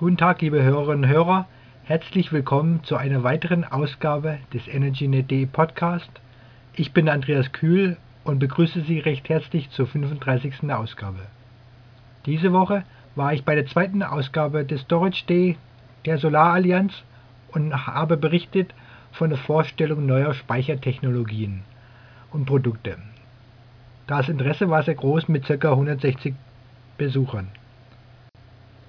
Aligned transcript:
Guten 0.00 0.16
Tag, 0.16 0.40
liebe 0.40 0.62
Hörerinnen 0.62 1.04
und 1.04 1.10
Hörer. 1.10 1.46
Herzlich 1.84 2.32
willkommen 2.32 2.82
zu 2.84 2.96
einer 2.96 3.22
weiteren 3.22 3.64
Ausgabe 3.64 4.38
des 4.54 4.66
EnergyNet.de 4.66 5.44
Podcast. 5.44 6.08
Ich 6.72 6.94
bin 6.94 7.06
Andreas 7.06 7.52
Kühl 7.52 7.98
und 8.24 8.38
begrüße 8.38 8.80
Sie 8.80 8.98
recht 8.98 9.28
herzlich 9.28 9.68
zur 9.72 9.86
35. 9.86 10.72
Ausgabe. 10.72 11.18
Diese 12.24 12.50
Woche 12.50 12.84
war 13.14 13.34
ich 13.34 13.44
bei 13.44 13.54
der 13.54 13.66
zweiten 13.66 14.02
Ausgabe 14.02 14.64
des 14.64 14.80
Storage 14.80 15.26
Day 15.26 15.58
der 16.06 16.16
Solarallianz 16.16 16.94
und 17.52 17.86
habe 17.86 18.16
berichtet 18.16 18.72
von 19.12 19.28
der 19.28 19.38
Vorstellung 19.38 20.06
neuer 20.06 20.32
Speichertechnologien 20.32 21.60
und 22.30 22.46
Produkte. 22.46 22.96
Das 24.06 24.30
Interesse 24.30 24.70
war 24.70 24.82
sehr 24.82 24.94
groß 24.94 25.28
mit 25.28 25.44
ca. 25.44 25.72
160 25.72 26.34
Besuchern. 26.96 27.48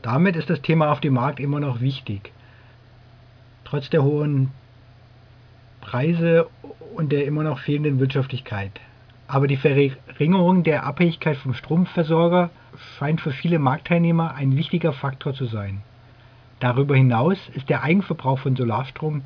Damit 0.01 0.35
ist 0.35 0.49
das 0.49 0.61
Thema 0.61 0.91
auf 0.91 0.99
dem 0.99 1.13
Markt 1.13 1.39
immer 1.39 1.59
noch 1.59 1.79
wichtig. 1.79 2.31
Trotz 3.65 3.89
der 3.89 4.03
hohen 4.03 4.51
Preise 5.79 6.47
und 6.95 7.11
der 7.11 7.25
immer 7.25 7.43
noch 7.43 7.59
fehlenden 7.59 7.99
Wirtschaftlichkeit. 7.99 8.71
Aber 9.27 9.47
die 9.47 9.57
Verringerung 9.57 10.63
der 10.63 10.85
Abhängigkeit 10.85 11.37
vom 11.37 11.53
Stromversorger 11.53 12.49
scheint 12.97 13.21
für 13.21 13.31
viele 13.31 13.59
Marktteilnehmer 13.59 14.33
ein 14.35 14.57
wichtiger 14.57 14.91
Faktor 14.91 15.33
zu 15.33 15.45
sein. 15.45 15.81
Darüber 16.59 16.95
hinaus 16.95 17.37
ist 17.53 17.69
der 17.69 17.83
Eigenverbrauch 17.83 18.39
von 18.39 18.55
Solarstrom 18.55 19.23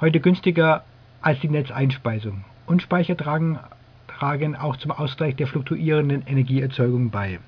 heute 0.00 0.20
günstiger 0.20 0.84
als 1.20 1.40
die 1.40 1.48
Netzeinspeisung 1.48 2.44
und 2.66 2.82
Speicher 2.82 3.16
tragen, 3.16 4.56
auch 4.56 4.76
zum 4.76 4.90
Ausgleich 4.90 5.36
der 5.36 5.46
fluktuierenden 5.46 6.26
Energieerzeugung 6.26 7.10
bei. 7.10 7.38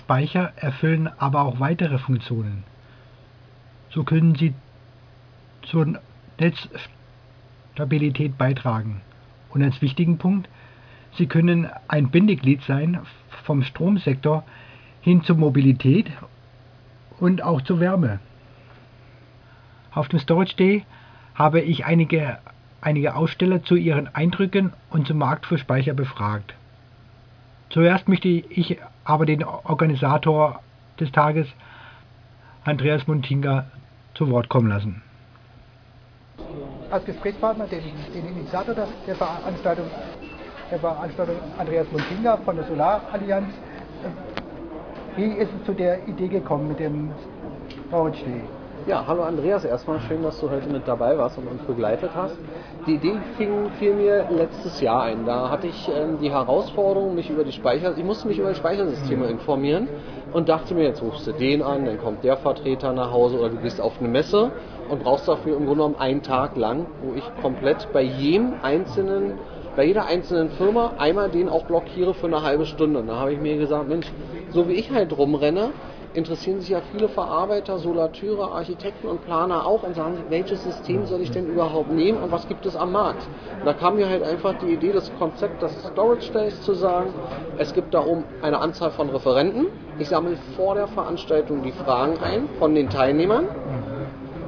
Speicher 0.00 0.52
erfüllen 0.56 1.08
aber 1.18 1.42
auch 1.42 1.60
weitere 1.60 1.98
Funktionen. 1.98 2.64
So 3.90 4.02
können 4.02 4.34
sie 4.34 4.54
zur 5.62 6.00
Netzstabilität 6.38 8.36
beitragen. 8.38 9.02
Und 9.50 9.62
als 9.62 9.82
wichtigen 9.82 10.18
Punkt, 10.18 10.48
sie 11.16 11.26
können 11.26 11.68
ein 11.86 12.10
Bindeglied 12.10 12.62
sein 12.62 13.00
vom 13.44 13.62
Stromsektor 13.62 14.44
hin 15.02 15.22
zur 15.22 15.36
Mobilität 15.36 16.10
und 17.18 17.42
auch 17.42 17.60
zur 17.60 17.80
Wärme. 17.80 18.20
Auf 19.92 20.08
dem 20.08 20.18
Storage 20.18 20.56
Day 20.56 20.86
habe 21.34 21.60
ich 21.60 21.84
einige, 21.84 22.38
einige 22.80 23.14
Aussteller 23.16 23.62
zu 23.64 23.76
ihren 23.76 24.14
Eindrücken 24.14 24.72
und 24.88 25.06
zum 25.06 25.18
Markt 25.18 25.44
für 25.46 25.58
Speicher 25.58 25.92
befragt. 25.94 26.54
Zuerst 27.70 28.08
möchte 28.08 28.28
ich 28.28 28.78
aber 29.10 29.26
den 29.26 29.42
Organisator 29.42 30.60
des 31.00 31.10
Tages, 31.10 31.48
Andreas 32.64 33.06
Muntinga, 33.08 33.66
zu 34.14 34.30
Wort 34.30 34.48
kommen 34.48 34.68
lassen. 34.68 35.02
Als 36.90 37.04
Gesprächspartner 37.04 37.66
den, 37.66 37.82
den 38.14 38.28
Initiator 38.28 38.74
der 38.74 39.16
Veranstaltung, 39.16 39.86
der 40.70 40.78
Veranstaltung 40.78 41.36
Andreas 41.58 41.90
Muntinga 41.90 42.36
von 42.38 42.56
der 42.56 42.64
Solarallianz. 42.66 43.52
Wie 45.16 45.32
ist 45.32 45.50
es 45.58 45.66
zu 45.66 45.72
der 45.72 46.06
Idee 46.06 46.28
gekommen 46.28 46.68
mit 46.68 46.78
dem 46.78 47.10
Day? 47.90 48.42
Ja, 48.86 49.04
hallo 49.06 49.24
Andreas, 49.24 49.64
erstmal 49.64 50.00
schön, 50.00 50.22
dass 50.22 50.40
du 50.40 50.48
heute 50.48 50.68
mit 50.68 50.86
dabei 50.86 51.18
warst 51.18 51.36
und 51.36 51.48
uns 51.48 51.62
begleitet 51.62 52.10
hast. 52.14 52.36
Die 52.86 52.94
Idee 52.94 53.18
fing, 53.36 53.70
fiel 53.78 53.94
mir 53.94 54.26
letztes 54.30 54.80
Jahr 54.80 55.02
ein. 55.02 55.26
Da 55.26 55.50
hatte 55.50 55.66
ich 55.66 55.88
ähm, 55.88 56.18
die 56.20 56.30
Herausforderung, 56.30 57.14
mich 57.14 57.28
über 57.28 57.44
die 57.44 57.52
Speicher, 57.52 57.94
ich 57.96 58.04
musste 58.04 58.26
mich 58.26 58.38
über 58.38 58.48
die 58.48 58.54
Speichersysteme 58.54 59.26
informieren 59.26 59.86
und 60.32 60.48
dachte 60.48 60.74
mir, 60.74 60.84
jetzt 60.84 61.02
rufst 61.02 61.26
du 61.26 61.32
den 61.32 61.62
an, 61.62 61.84
dann 61.84 61.98
kommt 61.98 62.24
der 62.24 62.36
Vertreter 62.38 62.92
nach 62.92 63.12
Hause 63.12 63.38
oder 63.38 63.50
du 63.50 63.56
gehst 63.58 63.80
auf 63.80 64.00
eine 64.00 64.08
Messe 64.08 64.50
und 64.88 65.02
brauchst 65.02 65.28
dafür 65.28 65.56
im 65.56 65.66
Grunde 65.66 65.82
genommen 65.82 65.96
einen 65.98 66.22
Tag 66.22 66.56
lang, 66.56 66.86
wo 67.02 67.14
ich 67.14 67.24
komplett 67.42 67.92
bei 67.92 68.02
jedem 68.02 68.54
einzelnen 68.62 69.38
bei 69.76 69.84
jeder 69.84 70.06
einzelnen 70.06 70.50
Firma 70.50 70.94
einmal 70.98 71.30
den 71.30 71.48
auch 71.48 71.64
blockiere 71.64 72.12
für 72.12 72.26
eine 72.26 72.42
halbe 72.42 72.66
Stunde. 72.66 73.00
Und 73.00 73.06
da 73.06 73.16
habe 73.16 73.32
ich 73.32 73.40
mir 73.40 73.56
gesagt, 73.56 73.88
Mensch, 73.88 74.10
so 74.50 74.68
wie 74.68 74.72
ich 74.72 74.90
halt 74.90 75.16
rumrenne, 75.16 75.70
interessieren 76.14 76.60
sich 76.60 76.70
ja 76.70 76.80
viele 76.92 77.08
Verarbeiter, 77.08 77.78
Solateure, 77.78 78.52
Architekten 78.52 79.06
und 79.06 79.24
Planer 79.24 79.66
auch 79.66 79.82
und 79.82 79.94
sagen 79.94 80.16
sich, 80.16 80.24
welches 80.28 80.64
System 80.64 81.06
soll 81.06 81.20
ich 81.20 81.30
denn 81.30 81.46
überhaupt 81.46 81.90
nehmen 81.92 82.22
und 82.22 82.32
was 82.32 82.48
gibt 82.48 82.66
es 82.66 82.76
am 82.76 82.92
Markt? 82.92 83.22
Und 83.58 83.66
da 83.66 83.72
kam 83.72 83.96
mir 83.96 84.08
halt 84.08 84.22
einfach 84.22 84.54
die 84.58 84.72
Idee, 84.72 84.92
das 84.92 85.12
Konzept 85.18 85.62
des 85.62 85.72
Storage 85.84 86.32
Days 86.32 86.60
zu 86.62 86.74
sagen, 86.74 87.12
es 87.58 87.72
gibt 87.74 87.94
da 87.94 88.04
oben 88.04 88.24
eine 88.42 88.58
Anzahl 88.58 88.90
von 88.90 89.08
Referenten. 89.10 89.66
Ich 89.98 90.08
sammle 90.08 90.36
vor 90.56 90.74
der 90.74 90.88
Veranstaltung 90.88 91.62
die 91.62 91.72
Fragen 91.72 92.18
ein 92.22 92.48
von 92.58 92.74
den 92.74 92.88
Teilnehmern. 92.88 93.46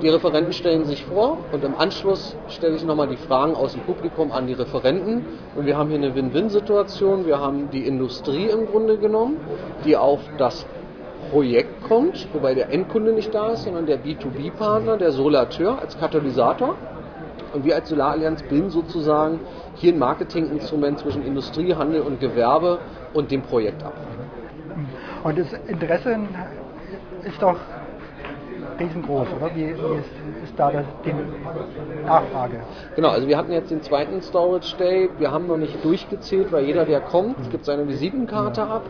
Die 0.03 0.09
Referenten 0.09 0.53
stellen 0.53 0.85
sich 0.85 1.05
vor 1.05 1.39
und 1.53 1.63
im 1.63 1.77
Anschluss 1.77 2.37
stelle 2.49 2.75
ich 2.75 2.85
nochmal 2.85 3.07
die 3.07 3.17
Fragen 3.17 3.55
aus 3.55 3.75
dem 3.75 3.83
Publikum 3.83 4.33
an 4.33 4.49
die 4.49 4.53
Referenten. 4.53 5.25
Und 5.55 5.65
wir 5.65 5.77
haben 5.77 5.91
hier 5.91 5.99
eine 5.99 6.17
Win-Win-Situation. 6.17 7.25
Wir 7.25 7.39
haben 7.39 7.71
die 7.71 7.87
Industrie 7.87 8.47
im 8.47 8.67
Grunde 8.67 8.99
genommen, 8.99 9.37
die 9.85 9.97
auf 9.97 10.19
das 10.39 10.67
Projekt 11.33 11.83
kommt, 11.85 12.29
wobei 12.35 12.55
der 12.55 12.71
Endkunde 12.71 13.15
nicht 13.15 13.35
da 13.35 13.53
ist, 13.53 13.63
sondern 13.63 13.87
der 13.87 13.99
B2B-Partner, 13.99 14.99
der 14.99 15.13
Solateur 15.13 15.81
als 15.81 15.99
Katalysator. 15.99 16.75
Und 17.55 17.65
wir 17.65 17.75
als 17.75 17.89
Solarallianz 17.89 18.43
bilden 18.43 18.69
sozusagen 18.69 19.41
hier 19.77 19.95
ein 19.95 19.99
Marketinginstrument 19.99 20.99
zwischen 20.99 21.25
Industrie, 21.25 21.75
Handel 21.75 22.03
und 22.03 22.21
Gewerbe 22.21 22.81
und 23.15 23.31
dem 23.31 23.41
Projekt 23.41 23.83
ab. 23.83 23.95
Und 25.25 25.39
das 25.39 25.47
Interesse 25.67 26.19
ist 27.25 27.41
doch 27.41 27.57
riesengroß, 28.79 29.29
oder? 29.37 29.55
Wie, 29.55 29.69
wie 29.69 29.71
ist, 29.71 30.45
ist, 30.45 30.53
da 30.59 30.71
das, 30.71 30.85
die 31.07 31.15
Nachfrage? 32.05 32.61
Genau, 32.95 33.09
also 33.09 33.27
wir 33.27 33.39
hatten 33.39 33.53
jetzt 33.53 33.71
den 33.71 33.81
zweiten 33.81 34.21
Storage 34.21 34.77
Day. 34.77 35.09
Wir 35.19 35.31
haben 35.31 35.47
noch 35.47 35.57
nicht 35.57 35.83
durchgezählt, 35.83 36.53
weil 36.53 36.67
jeder, 36.67 36.85
der 36.85 37.01
kommt, 37.01 37.51
gibt 37.51 37.65
seine 37.65 37.89
Visitenkarte 37.89 38.65
ab. 38.65 38.83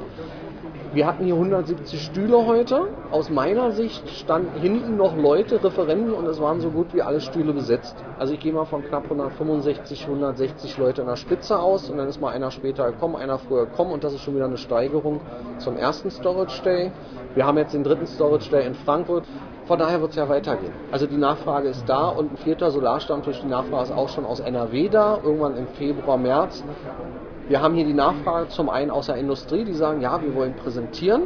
Wir 0.94 1.06
hatten 1.06 1.24
hier 1.24 1.34
170 1.34 2.02
Stühle 2.02 2.44
heute. 2.44 2.88
Aus 3.10 3.30
meiner 3.30 3.70
Sicht 3.70 4.06
standen 4.10 4.60
hinten 4.60 4.98
noch 4.98 5.16
Leute, 5.16 5.64
Referenten, 5.64 6.12
und 6.12 6.26
es 6.26 6.38
waren 6.38 6.60
so 6.60 6.68
gut 6.68 6.92
wie 6.92 7.00
alle 7.00 7.22
Stühle 7.22 7.54
besetzt. 7.54 7.96
Also 8.18 8.34
ich 8.34 8.40
gehe 8.40 8.52
mal 8.52 8.66
von 8.66 8.84
knapp 8.84 9.04
165, 9.04 10.04
160 10.06 10.76
Leute 10.76 11.00
in 11.00 11.06
der 11.06 11.16
Spitze 11.16 11.58
aus 11.58 11.88
und 11.88 11.96
dann 11.96 12.08
ist 12.08 12.20
mal 12.20 12.28
einer 12.34 12.50
später 12.50 12.92
gekommen, 12.92 13.16
einer 13.16 13.38
früher 13.38 13.64
gekommen 13.64 13.90
und 13.90 14.04
das 14.04 14.12
ist 14.12 14.20
schon 14.20 14.34
wieder 14.34 14.44
eine 14.44 14.58
Steigerung 14.58 15.22
zum 15.56 15.78
ersten 15.78 16.10
Storage 16.10 16.62
Day. 16.62 16.92
Wir 17.34 17.46
haben 17.46 17.56
jetzt 17.56 17.72
den 17.72 17.84
dritten 17.84 18.06
Storage 18.06 18.50
Day 18.50 18.66
in 18.66 18.74
Frankfurt. 18.74 19.24
Von 19.64 19.78
daher 19.78 20.02
wird 20.02 20.10
es 20.10 20.16
ja 20.16 20.28
weitergehen. 20.28 20.72
Also 20.90 21.06
die 21.06 21.16
Nachfrage 21.16 21.68
ist 21.68 21.88
da 21.88 22.08
und 22.08 22.32
ein 22.32 22.36
vierter 22.36 22.70
Solarstammtisch, 22.70 23.40
die 23.40 23.48
Nachfrage 23.48 23.84
ist 23.84 23.92
auch 23.92 24.10
schon 24.10 24.26
aus 24.26 24.40
NRW 24.40 24.90
da, 24.90 25.20
irgendwann 25.24 25.56
im 25.56 25.68
Februar, 25.68 26.18
März. 26.18 26.62
Wir 27.48 27.60
haben 27.60 27.74
hier 27.74 27.84
die 27.84 27.94
Nachfrage 27.94 28.48
zum 28.48 28.70
einen 28.70 28.90
aus 28.90 29.06
der 29.06 29.16
Industrie, 29.16 29.64
die 29.64 29.72
sagen, 29.74 30.00
ja, 30.00 30.20
wir 30.22 30.34
wollen 30.34 30.54
präsentieren, 30.54 31.22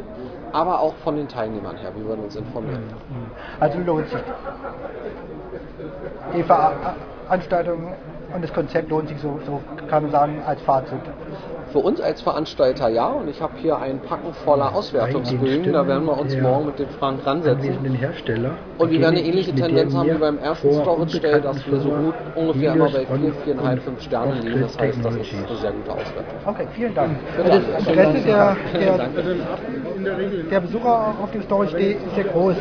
aber 0.52 0.80
auch 0.80 0.94
von 1.04 1.16
den 1.16 1.28
Teilnehmern 1.28 1.76
her, 1.76 1.92
wir 1.94 2.04
würden 2.04 2.24
uns 2.24 2.36
informieren. 2.36 2.84
Also 3.60 3.78
lohnt 3.80 4.08
sich 4.08 4.20
die 6.34 6.42
Veranstaltung 6.42 7.94
und 8.34 8.42
das 8.42 8.52
Konzept 8.52 8.90
lohnt 8.90 9.08
sich 9.08 9.20
so, 9.20 9.38
so 9.46 9.60
kann 9.88 10.04
man 10.04 10.12
sagen, 10.12 10.42
als 10.46 10.60
Fazit. 10.62 11.00
Für 11.72 11.78
uns 11.78 12.00
als 12.00 12.22
Veranstalter 12.22 12.88
ja 12.88 13.08
und 13.08 13.28
ich 13.28 13.40
habe 13.40 13.54
hier 13.58 13.76
einen 13.78 14.00
Packen 14.00 14.32
voller 14.44 14.74
Auswertungsbögen, 14.74 15.72
da 15.72 15.86
werden 15.86 16.04
wir 16.06 16.18
uns 16.18 16.36
morgen 16.36 16.66
mit 16.66 16.78
dem 16.78 16.88
Frank 16.90 17.26
ransetzen. 17.26 17.94
Hersteller 17.96 18.52
und 18.78 18.90
wir 18.90 19.00
werden 19.00 19.16
eine 19.16 19.26
ähnliche 19.26 19.54
Tendenz 19.54 19.94
haben 19.94 20.08
wie 20.10 20.18
beim 20.18 20.38
ersten 20.38 20.72
Storage 20.72 21.20
Day, 21.20 21.40
dass 21.40 21.66
wir 21.66 21.80
so 21.80 21.90
gut 21.90 22.14
ungefähr 22.34 22.74
immer 22.74 22.90
bei 22.90 23.06
4, 23.06 23.56
4,5, 23.56 23.80
5 23.80 24.02
Sternen 24.02 24.42
liegen. 24.42 24.60
Das 24.62 24.78
heißt, 24.78 24.98
das 25.02 25.16
ist 25.16 25.34
eine 25.34 25.56
sehr 25.56 25.72
gute 25.72 25.92
Auswertung. 25.92 26.38
Okay, 26.44 26.66
vielen 26.74 26.94
Dank. 26.94 27.16
Das 27.36 27.88
Interesse 27.88 28.20
der, 28.24 28.56
der, 28.74 29.08
der 30.50 30.60
Besucher 30.60 31.14
auf 31.22 31.30
dem 31.32 31.42
Storage 31.42 31.76
Day 31.76 31.92
ist 31.92 32.14
sehr 32.14 32.24
groß. 32.24 32.56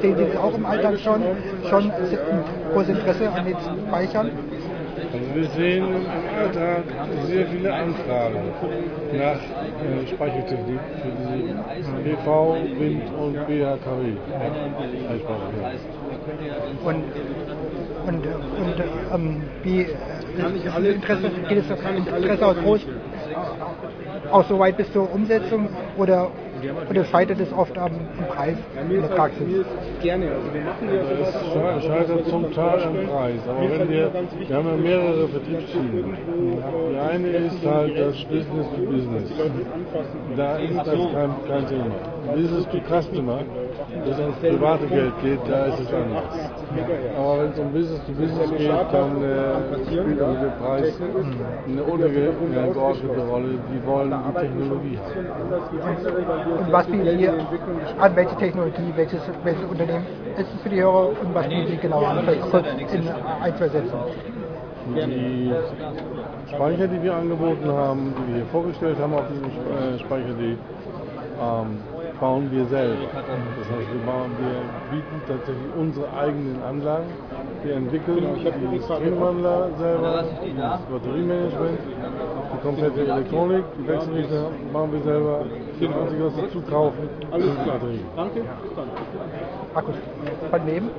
Sehen 0.00 0.16
Sie 0.16 0.24
das 0.24 0.36
auch 0.36 0.54
im 0.54 0.66
Alltag 0.66 0.98
schon? 0.98 1.22
Schon 1.68 1.90
ein 1.90 2.44
großes 2.72 2.88
Interesse 2.90 3.30
an 3.30 3.44
den 3.44 3.56
Speichern? 3.88 4.30
Also 5.14 5.26
wir 5.32 5.48
sehen 5.50 5.84
im 5.94 6.36
Alltag 6.36 6.82
sehr 7.26 7.46
viele 7.46 7.72
Anfragen 7.72 8.50
nach 9.12 9.36
äh, 9.36 10.06
Speichertechnik 10.08 10.80
für 11.02 12.02
die 12.02 12.16
PV, 12.16 12.56
Wind 12.80 13.02
und 13.16 13.34
BHKW. 13.46 14.12
Und, 16.84 17.04
und, 18.08 18.26
und 18.26 18.84
ähm, 19.14 19.42
wie 19.62 19.82
ist 19.82 19.94
das 20.66 20.84
Interesse, 20.84 21.30
geht 21.48 21.58
es 21.58 21.70
Interesse 21.70 22.46
aus 22.46 22.56
groß 22.56 22.80
auch 24.32 24.44
so 24.48 24.58
weit 24.58 24.76
bis 24.76 24.92
zur 24.92 25.12
Umsetzung 25.12 25.68
oder 25.96 26.32
Und 26.70 26.96
es 26.96 27.08
scheitert 27.08 27.40
es 27.40 27.52
oft 27.52 27.76
am, 27.78 27.92
am 27.92 28.26
Preis 28.28 28.56
in 28.90 29.00
der 29.00 29.08
Praxis. 29.08 29.64
gerne. 30.02 30.30
Also 30.30 30.54
wir 30.54 30.60
machen 30.62 30.88
ja 30.88 31.02
sowas. 31.02 31.76
Es 31.78 31.84
scheitert 31.84 32.28
zum 32.28 32.52
Teil 32.52 32.82
am 32.84 33.06
Preis. 33.08 33.40
Aber 33.48 33.60
wenn 33.60 33.88
wir, 33.90 34.10
wir 34.46 34.56
haben 34.56 34.68
ja 34.68 34.76
mehrere 34.76 35.28
Vertriebsschienen. 35.28 36.16
Die 36.90 36.98
eine 36.98 37.28
ist 37.28 37.66
halt 37.66 37.98
das 37.98 38.16
Business 38.24 38.66
to 38.76 38.82
Business. 38.82 39.30
Da 40.36 40.56
ist 40.56 40.76
das 40.76 40.86
kein, 40.86 41.30
kein 41.48 41.66
Thema. 41.68 41.94
Business 42.34 42.66
to 42.66 42.78
Customer, 42.88 43.40
wenn 43.90 44.12
es 44.12 44.18
ums 44.18 44.38
private 44.38 44.86
Geld 44.86 45.12
geht, 45.22 45.40
da 45.46 45.66
ist 45.66 45.80
es 45.80 45.92
anders. 45.92 46.24
Aber 47.16 47.42
wenn 47.42 47.50
es 47.50 47.58
um 47.58 47.72
Business 47.72 48.00
to 48.06 48.12
Business 48.12 48.50
geht, 48.56 48.70
dann 48.92 49.22
äh, 49.22 49.84
spielt 49.86 50.22
auch 50.22 50.40
der 50.40 50.54
Preis 50.60 50.94
eine 51.66 51.82
untergeordnete 51.82 53.20
Rolle. 53.28 53.58
Die 53.72 53.86
wollen 53.86 54.10
die 54.10 54.40
Technologie 54.40 54.98
haben. 54.98 56.53
Und 56.58 56.72
was 56.72 56.86
bieten 56.86 57.18
Sie 57.18 57.28
an, 57.28 58.16
welche 58.16 58.36
Technologie, 58.36 58.92
welches, 58.94 59.20
welches 59.42 59.64
Unternehmen 59.64 60.06
ist 60.36 60.48
es 60.54 60.62
für 60.62 60.68
die 60.68 60.80
Hörer 60.80 61.08
und 61.08 61.34
was 61.34 61.48
bieten 61.48 61.66
Sie 61.68 61.76
genau 61.76 62.04
an? 62.04 62.20
Vielleicht 62.24 62.50
kurz 62.50 62.66
in 62.92 63.08
ein, 63.08 63.56
zwei 63.56 63.68
Sätzen. 63.68 63.92
Die 64.94 65.52
Speicher, 66.54 66.86
die 66.88 67.02
wir 67.02 67.14
angeboten 67.14 67.66
haben, 67.72 68.14
die 68.18 68.28
wir 68.28 68.36
hier 68.36 68.46
vorgestellt 68.46 68.98
haben 69.00 69.14
auf 69.14 69.24
diesem 69.28 69.46
äh, 69.46 69.98
Speicher, 69.98 70.34
die 70.38 70.58
ähm, 71.40 71.78
bauen 72.20 72.50
wir 72.50 72.64
selber. 72.66 73.06
Das 73.12 73.70
heißt, 73.70 73.88
wir, 73.92 74.00
bauen, 74.06 74.30
wir 74.38 74.96
bieten 74.96 75.20
tatsächlich 75.26 75.74
unsere 75.76 76.12
eigenen 76.12 76.62
Anlagen. 76.62 77.06
Wir 77.62 77.74
entwickeln 77.74 78.26
die 78.72 78.80
Streamwandler 78.82 79.70
selber, 79.78 80.24
das 80.56 80.80
Batteriemanagement, 80.82 81.78
die 82.52 82.62
komplette 82.62 83.00
Elektronik, 83.00 83.64
die 83.78 83.88
Wechselrichter 83.88 84.50
machen 84.72 84.92
wir 84.92 85.02
selber. 85.02 85.46
Das 85.80 85.94
Einzige, 85.94 86.24
was 86.26 86.36
wir 86.36 86.50
zukaufen, 86.50 87.08
sind 87.32 87.42
die 87.42 87.68
Batterien. 87.68 88.06
Akkus. 89.74 89.94
Von 90.50 90.66
wem? 90.66 90.90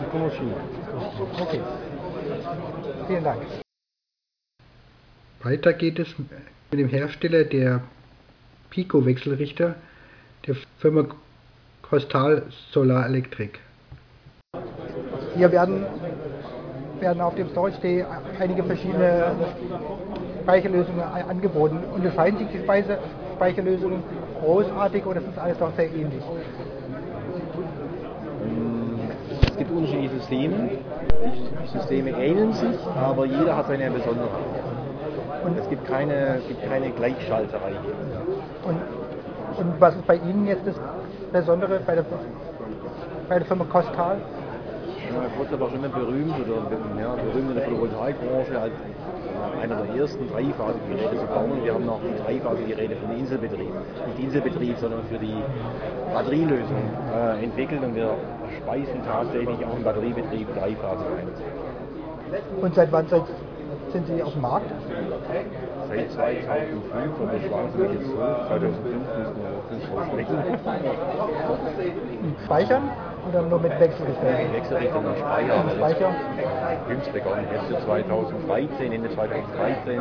Die 0.00 0.10
kommen 0.10 0.24
aus 0.26 0.34
China. 0.34 0.54
Okay. 1.40 1.60
Vielen 3.06 3.24
Dank. 3.24 3.42
Weiter 5.42 5.72
geht 5.72 5.98
es 5.98 6.08
mit 6.18 6.28
dem 6.80 6.88
Hersteller 6.88 7.44
der 7.44 7.82
Pico-Wechselrichter 8.70 9.74
der 10.46 10.56
Firma 10.78 11.04
Costal 11.82 12.42
Solar 12.72 13.06
Electric. 13.06 13.58
Hier 15.36 15.52
werden, 15.52 15.86
werden 17.00 17.20
auf 17.20 17.34
dem 17.34 17.48
Storage 17.50 17.80
Day 17.80 18.04
einige 18.38 18.64
verschiedene 18.64 19.34
Speicherlösungen 20.42 21.00
angeboten. 21.00 21.78
Unterscheiden 21.94 22.38
sich 22.38 22.48
die 22.48 22.58
Speise 22.58 22.98
Speicherlösungen 23.36 24.02
großartig 24.40 25.06
oder 25.06 25.20
ist 25.20 25.28
das 25.28 25.38
alles 25.38 25.58
doch 25.58 25.74
sehr 25.76 25.86
ähnlich? 25.86 26.22
Es 29.48 29.56
gibt 29.56 29.70
unterschiedliche 29.70 30.14
Systeme. 30.16 30.70
Die 31.64 31.68
Systeme 31.68 32.10
ähneln 32.10 32.52
sich, 32.52 32.78
aber 32.96 33.26
jeder 33.26 33.56
hat 33.56 33.68
seine 33.68 33.90
Besonderheit. 33.90 34.30
Und 35.44 35.58
es 35.58 35.68
gibt 35.68 35.86
keine, 35.86 36.36
es 36.36 36.48
gibt 36.48 36.68
keine 36.68 36.90
Gleichschalterei. 36.90 37.72
Und, 38.64 39.01
und 39.58 39.80
was 39.80 39.94
ist 39.94 40.06
bei 40.06 40.16
Ihnen 40.16 40.46
jetzt 40.46 40.66
das 40.66 40.76
Besondere 41.32 41.80
bei 41.86 41.94
der, 41.94 42.04
bei 43.28 43.38
der 43.38 43.46
Firma 43.46 43.64
Costal? 43.64 44.18
Ja, 45.12 45.28
Kotlin 45.36 45.60
war 45.60 45.68
schon 45.68 45.84
immer 45.84 45.88
berühmt 45.88 46.34
oder 46.40 46.56
ja, 47.00 47.14
berühmt 47.14 47.50
in 47.50 47.54
der 47.54 47.64
Photovoltaikbranche 47.64 48.60
als 48.60 48.72
einer 49.60 49.76
der 49.82 49.94
ersten 49.96 50.28
dreiphasigen 50.28 50.88
Geräte 50.88 51.18
zu 51.18 51.26
bauen. 51.26 51.62
Wir 51.62 51.74
haben 51.74 51.84
noch 51.84 52.00
die 52.00 52.22
dreiphasigen 52.22 52.68
Geräte 52.68 52.96
für 52.96 53.06
den 53.06 53.18
Inselbetrieb, 53.18 53.72
nicht 54.06 54.24
Inselbetrieb, 54.24 54.78
sondern 54.78 55.02
für 55.10 55.18
die 55.18 55.36
Batterielösung 56.14 56.82
äh, 57.14 57.44
entwickelt 57.44 57.82
und 57.82 57.94
wir 57.94 58.14
speisen 58.62 59.00
tatsächlich 59.04 59.66
auch 59.66 59.76
im 59.76 59.84
Batteriebetrieb 59.84 60.48
dreiphasig 60.54 61.06
ein. 61.18 61.28
Und 62.62 62.74
seit 62.74 62.90
wann 62.92 63.06
seid, 63.08 63.24
sind 63.92 64.06
Sie 64.06 64.22
auf 64.22 64.32
dem 64.32 64.42
Markt? 64.42 64.66
Seit 65.88 66.10
2005 66.12 67.20
und 67.20 67.32
das 67.32 67.42
schwankt 67.42 67.78
mich 67.78 67.92
jetzt 67.92 68.06
so. 68.06 68.16
2005 68.16 68.82
müssen 69.18 69.36
wir 69.36 69.52
fünf 69.68 69.84
Jahre 69.92 70.06
sprechen. 70.06 70.36
Speichern 72.44 72.82
oder 73.28 73.42
nur 73.42 73.60
mit 73.60 73.78
Wechselrichter? 73.78 74.52
Wechselrichtung 74.52 75.04
und 75.04 75.18
Speicher. 75.18 75.54
Und 75.62 75.70
Speicher? 75.72 76.10
Jüngst 76.88 77.12
begonnen, 77.12 77.46
jetzt 77.52 77.68
so 77.68 77.76
2013, 77.84 78.92
Ende 78.92 79.10
2013 79.10 79.92
äh, 79.92 80.00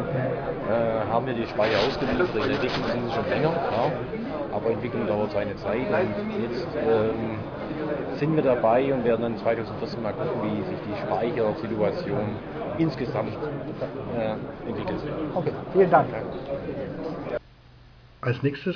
haben 1.11 1.25
wir 1.27 1.33
die 1.33 1.45
Speicher 1.45 1.77
ausgeliefert. 1.85 2.35
In 2.35 2.41
der 2.41 2.51
Entwicklung 2.51 2.85
sind 2.87 3.05
sie 3.05 3.13
schon 3.13 3.29
länger, 3.29 3.51
ja. 3.51 4.55
aber 4.55 4.69
Entwicklung 4.71 5.05
dauert 5.07 5.31
seine 5.31 5.55
Zeit 5.57 5.87
und 5.91 6.41
jetzt 6.41 6.67
ähm, 6.87 7.37
sind 8.21 8.35
wir 8.35 8.43
dabei 8.43 8.93
und 8.93 9.03
werden 9.03 9.23
dann 9.23 9.37
2014 9.39 9.99
mal 9.99 10.13
gucken, 10.13 10.43
wie 10.43 10.61
sich 10.69 10.77
die 10.85 10.95
Speichersituation 11.01 12.35
insgesamt 12.77 13.35
äh, 14.15 14.69
entwickelt. 14.69 14.99
Okay, 15.33 15.51
vielen 15.73 15.89
Dank. 15.89 16.07
Als 18.21 18.43
nächstes 18.43 18.75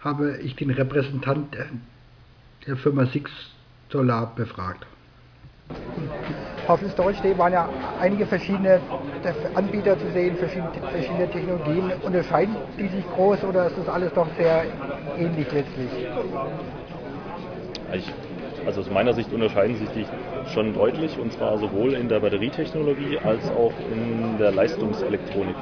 habe 0.00 0.38
ich 0.38 0.56
den 0.56 0.70
Repräsentant 0.70 1.54
der- 1.54 1.66
der 2.66 2.76
Firma 2.76 3.06
Six 3.06 3.30
Solar 3.90 4.32
befragt. 4.34 4.86
Auf 6.66 6.80
dem 6.80 6.90
Storage 6.90 7.22
Day 7.22 7.38
waren 7.38 7.52
ja 7.52 7.68
einige 8.00 8.26
verschiedene 8.26 8.80
Anbieter 9.54 9.96
zu 10.00 10.10
sehen, 10.10 10.36
verschiedene, 10.36 10.70
verschiedene 10.90 11.30
Technologien. 11.30 11.92
Unterscheiden 12.02 12.56
die 12.76 12.88
sich 12.88 13.08
groß 13.14 13.44
oder 13.44 13.66
ist 13.66 13.78
das 13.78 13.88
alles 13.88 14.12
doch 14.14 14.26
sehr 14.36 14.64
ähnlich 15.16 15.46
letztlich? 15.52 15.90
Ich, 17.94 18.10
also 18.66 18.80
aus 18.80 18.90
meiner 18.90 19.12
Sicht 19.12 19.32
unterscheiden 19.32 19.76
sich 19.76 19.88
die 19.90 20.06
schon 20.52 20.74
deutlich 20.74 21.18
und 21.18 21.32
zwar 21.32 21.58
sowohl 21.58 21.94
in 21.94 22.08
der 22.08 22.20
Batterietechnologie 22.20 23.18
als 23.18 23.48
auch 23.50 23.72
in 23.90 24.38
der 24.38 24.52
Leistungselektronik. 24.52 25.56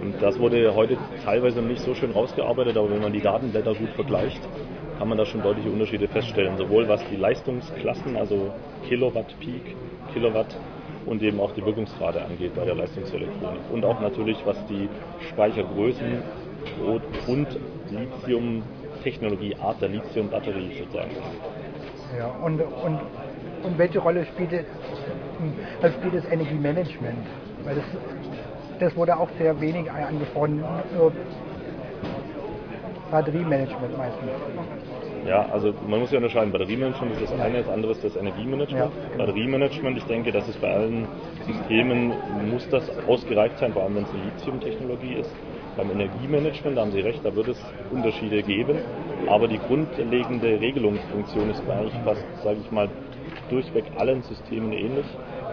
Und 0.00 0.20
das 0.20 0.38
wurde 0.38 0.74
heute 0.74 0.96
teilweise 1.24 1.62
nicht 1.62 1.82
so 1.82 1.94
schön 1.94 2.10
rausgearbeitet, 2.10 2.76
aber 2.76 2.90
wenn 2.90 3.00
man 3.00 3.12
die 3.12 3.20
Datenblätter 3.20 3.74
gut 3.74 3.90
vergleicht, 3.90 4.40
kann 4.98 5.08
man 5.08 5.18
da 5.18 5.26
schon 5.26 5.42
deutliche 5.42 5.70
Unterschiede 5.70 6.08
feststellen. 6.08 6.56
Sowohl 6.56 6.88
was 6.88 7.00
die 7.10 7.16
Leistungsklassen, 7.16 8.16
also 8.16 8.52
Kilowatt 8.88 9.34
Peak, 9.40 9.62
Kilowatt 10.12 10.54
und 11.06 11.22
eben 11.22 11.40
auch 11.40 11.52
die 11.52 11.64
Wirkungsrate 11.64 12.22
angeht 12.22 12.54
bei 12.54 12.64
der 12.64 12.74
Leistungselektronik. 12.74 13.60
Und 13.70 13.84
auch 13.84 14.00
natürlich 14.00 14.38
was 14.44 14.56
die 14.66 14.88
Speichergrößen 15.30 16.22
und 17.26 17.46
Lithium-Technologie, 17.90 19.56
Art 19.56 19.80
der 19.80 19.88
Lithium-Batterie 19.88 20.70
sozusagen 20.78 21.10
ist. 21.10 21.53
Ja, 22.18 22.28
und, 22.44 22.60
und, 22.60 23.00
und 23.64 23.78
welche 23.78 23.98
Rolle 23.98 24.24
spielt, 24.24 24.52
es- 24.52 24.64
das 25.80 25.92
spielt 25.94 26.14
das 26.14 26.24
Energiemanagement? 26.30 27.18
Weil 27.64 27.76
das, 27.76 27.84
das 28.80 28.96
wurde 28.96 29.16
auch 29.16 29.28
sehr 29.38 29.60
wenig 29.60 29.90
angesprochen, 29.90 30.62
nur 30.94 31.12
Batteriemanagement 33.10 33.96
meistens. 33.96 34.30
Ja, 35.26 35.46
also 35.46 35.72
man 35.86 36.00
muss 36.00 36.10
ja 36.10 36.18
unterscheiden. 36.18 36.52
Batteriemanagement 36.52 37.20
ist 37.20 37.32
das 37.32 37.40
eine, 37.40 37.58
das 37.58 37.68
andere 37.68 37.92
ist 37.92 38.04
das 38.04 38.16
Energiemanagement. 38.16 38.92
Ja, 38.92 39.08
genau. 39.12 39.24
Batteriemanagement, 39.24 39.96
ich 39.96 40.04
denke, 40.06 40.32
das 40.32 40.48
ist 40.48 40.60
bei 40.60 40.68
allen 40.70 41.06
Systemen, 41.46 42.12
muss 42.50 42.68
das 42.68 42.90
ausgereift 43.08 43.58
sein, 43.58 43.72
vor 43.72 43.84
allem 43.84 43.96
wenn 43.96 44.04
es 44.04 44.12
eine 44.12 44.22
Lithium-Technologie 44.22 45.14
ist. 45.14 45.30
Beim 45.76 45.90
Energiemanagement, 45.90 46.76
da 46.76 46.82
haben 46.82 46.92
Sie 46.92 47.00
recht, 47.00 47.20
da 47.24 47.34
wird 47.34 47.48
es 47.48 47.58
Unterschiede 47.90 48.42
geben, 48.42 48.78
aber 49.28 49.48
die 49.48 49.58
grundlegende 49.58 50.60
Regelungsfunktion 50.60 51.50
ist 51.50 51.62
eigentlich 51.68 51.94
fast, 52.04 52.24
sage 52.42 52.58
ich 52.64 52.70
mal, 52.70 52.88
durchweg 53.50 53.84
allen 53.96 54.22
Systemen 54.22 54.72
ähnlich, 54.72 55.06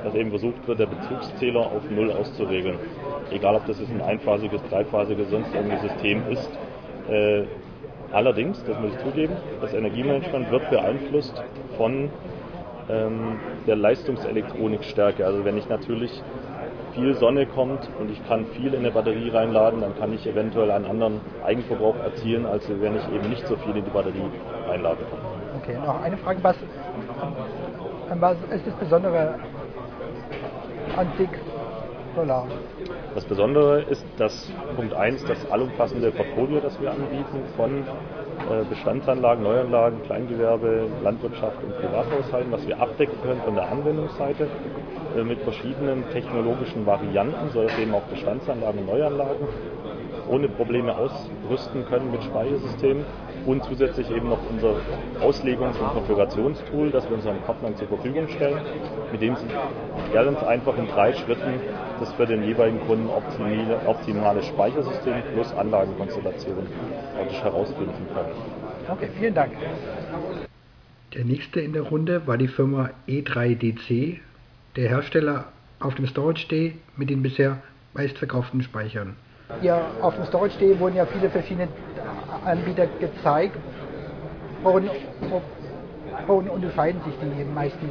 dass 0.03 0.13
eben 0.15 0.29
versucht 0.29 0.67
wird, 0.67 0.79
der 0.79 0.87
Bezugszähler 0.87 1.61
auf 1.61 1.89
Null 1.89 2.11
auszuregeln. 2.11 2.77
Egal, 3.31 3.55
ob 3.55 3.65
das 3.65 3.79
jetzt 3.79 3.91
ein 3.91 4.01
einphasiges, 4.01 4.61
dreiphasiges, 4.69 5.29
sonst 5.29 5.53
irgendwie 5.53 5.77
System 5.87 6.21
ist. 6.29 6.49
Äh, 7.09 7.43
Allerdings, 8.11 8.61
das 8.65 8.77
muss 8.77 8.91
ich 8.91 9.03
zugeben, 9.03 9.33
das 9.61 9.73
Energiemanagement 9.73 10.51
wird 10.51 10.69
beeinflusst 10.69 11.41
von 11.77 12.09
ähm, 12.89 13.39
der 13.65 13.77
Leistungselektronikstärke. 13.77 15.25
Also 15.25 15.45
wenn 15.45 15.57
ich 15.57 15.69
natürlich 15.69 16.21
viel 16.93 17.15
Sonne 17.15 17.45
kommt 17.45 17.89
und 17.99 18.11
ich 18.11 18.25
kann 18.27 18.45
viel 18.47 18.73
in 18.73 18.79
eine 18.79 18.91
Batterie 18.91 19.29
reinladen, 19.29 19.81
dann 19.81 19.97
kann 19.97 20.13
ich 20.13 20.25
eventuell 20.27 20.71
einen 20.71 20.85
anderen 20.85 21.21
Eigenverbrauch 21.43 21.97
erzielen, 22.03 22.45
als 22.45 22.67
wenn 22.69 22.95
ich 22.95 23.07
eben 23.13 23.29
nicht 23.29 23.45
so 23.47 23.55
viel 23.57 23.75
in 23.75 23.85
die 23.85 23.91
Batterie 23.91 24.29
reinladen 24.67 25.05
kann. 25.09 25.19
Okay, 25.61 25.77
noch 25.85 26.01
eine 26.01 26.17
Frage, 26.17 26.39
was, 26.43 26.55
was 28.19 28.37
ist 28.51 28.67
das 28.67 28.73
Besondere 28.75 29.35
an 30.97 31.07
Six 31.17 31.31
Solar? 32.15 32.47
Das 33.13 33.25
Besondere 33.25 33.81
ist, 33.81 34.05
dass 34.17 34.51
Punkt 34.75 34.93
1 34.93 35.25
das 35.25 35.49
allumfassende 35.51 36.11
Portfolio, 36.11 36.61
das 36.61 36.79
wir 36.79 36.91
anbieten, 36.91 37.43
von 37.57 37.83
Bestandsanlagen, 38.69 39.43
Neuanlagen, 39.43 40.01
Kleingewerbe, 40.03 40.87
Landwirtschaft 41.03 41.57
und 41.63 41.77
Privathaushalten, 41.79 42.51
was 42.51 42.67
wir 42.67 42.79
abdecken 42.81 43.15
können 43.23 43.41
von 43.41 43.55
der 43.55 43.69
Anwendungsseite 43.71 44.47
äh, 45.17 45.23
mit 45.23 45.39
verschiedenen 45.39 46.03
technologischen 46.11 46.85
Varianten, 46.85 47.49
so 47.53 47.63
dass 47.63 47.77
eben 47.77 47.93
auch 47.93 48.03
Bestandsanlagen 48.03 48.81
und 48.81 48.87
Neuanlagen 48.87 49.47
ohne 50.29 50.47
Probleme 50.47 50.95
ausrüsten 50.95 51.85
können 51.89 52.11
mit 52.11 52.23
Speichersystemen 52.23 53.05
und 53.45 53.63
zusätzlich 53.65 54.09
eben 54.11 54.29
noch 54.29 54.39
unser 54.49 54.75
Auslegungs- 55.21 55.79
und 55.79 55.89
Konfigurationstool, 55.93 56.91
das 56.91 57.07
wir 57.09 57.15
unseren 57.15 57.39
Partnern 57.41 57.75
zur 57.75 57.87
Verfügung 57.87 58.27
stellen, 58.27 58.61
mit 59.11 59.21
dem 59.21 59.35
sie 59.35 59.45
ganz 60.13 60.41
einfach 60.43 60.77
in 60.77 60.87
drei 60.87 61.13
Schritten 61.13 61.59
das 61.99 62.11
für 62.13 62.25
den 62.25 62.43
jeweiligen 62.43 62.79
Kunden 62.87 63.07
optimale 63.07 64.43
Speichersystem 64.43 65.15
plus 65.33 65.53
Anlagenkonstellation 65.53 66.67
praktisch 67.15 67.41
herausfinden 67.41 68.07
können. 68.13 68.29
Okay, 68.89 69.09
vielen 69.17 69.33
Dank. 69.33 69.51
Der 71.13 71.25
nächste 71.25 71.59
in 71.59 71.73
der 71.73 71.83
Runde 71.83 72.25
war 72.25 72.37
die 72.37 72.47
Firma 72.47 72.91
E3DC, 73.07 74.17
der 74.75 74.89
Hersteller 74.89 75.45
auf 75.79 75.95
dem 75.95 76.07
Storage 76.07 76.47
Day 76.47 76.75
mit 76.95 77.09
den 77.09 77.21
bisher 77.21 77.57
meistverkauften 77.93 78.61
Speichern. 78.63 79.15
Ja, 79.61 79.91
auf 80.01 80.15
dem 80.15 80.25
Storage 80.25 80.57
Day 80.57 80.79
wurden 80.79 80.95
ja 80.95 81.05
viele 81.05 81.29
verschiedene 81.29 81.67
Anbieter 82.45 82.87
gezeigt. 82.99 83.57
Worin, 84.63 84.89
worin 86.27 86.49
unterscheiden 86.49 87.01
sich 87.03 87.13
die 87.19 87.43
meisten? 87.45 87.89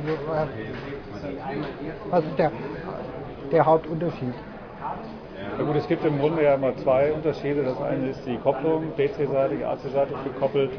Was 2.11 2.25
ist 2.25 2.39
der, 2.39 2.53
der 3.51 3.67
Hauptunterschied? 3.67 4.35
Ja 5.61 5.67
gut, 5.67 5.77
es 5.77 5.87
gibt 5.89 6.03
im 6.07 6.19
Grunde 6.19 6.43
ja 6.43 6.55
immer 6.55 6.75
zwei 6.79 7.13
Unterschiede. 7.13 7.63
Das 7.63 7.79
eine 7.83 8.09
ist 8.09 8.25
die 8.25 8.39
Kopplung, 8.39 8.97
DC-seitig, 8.97 9.63
AC-seitig 9.63 10.17
gekoppelt. 10.25 10.71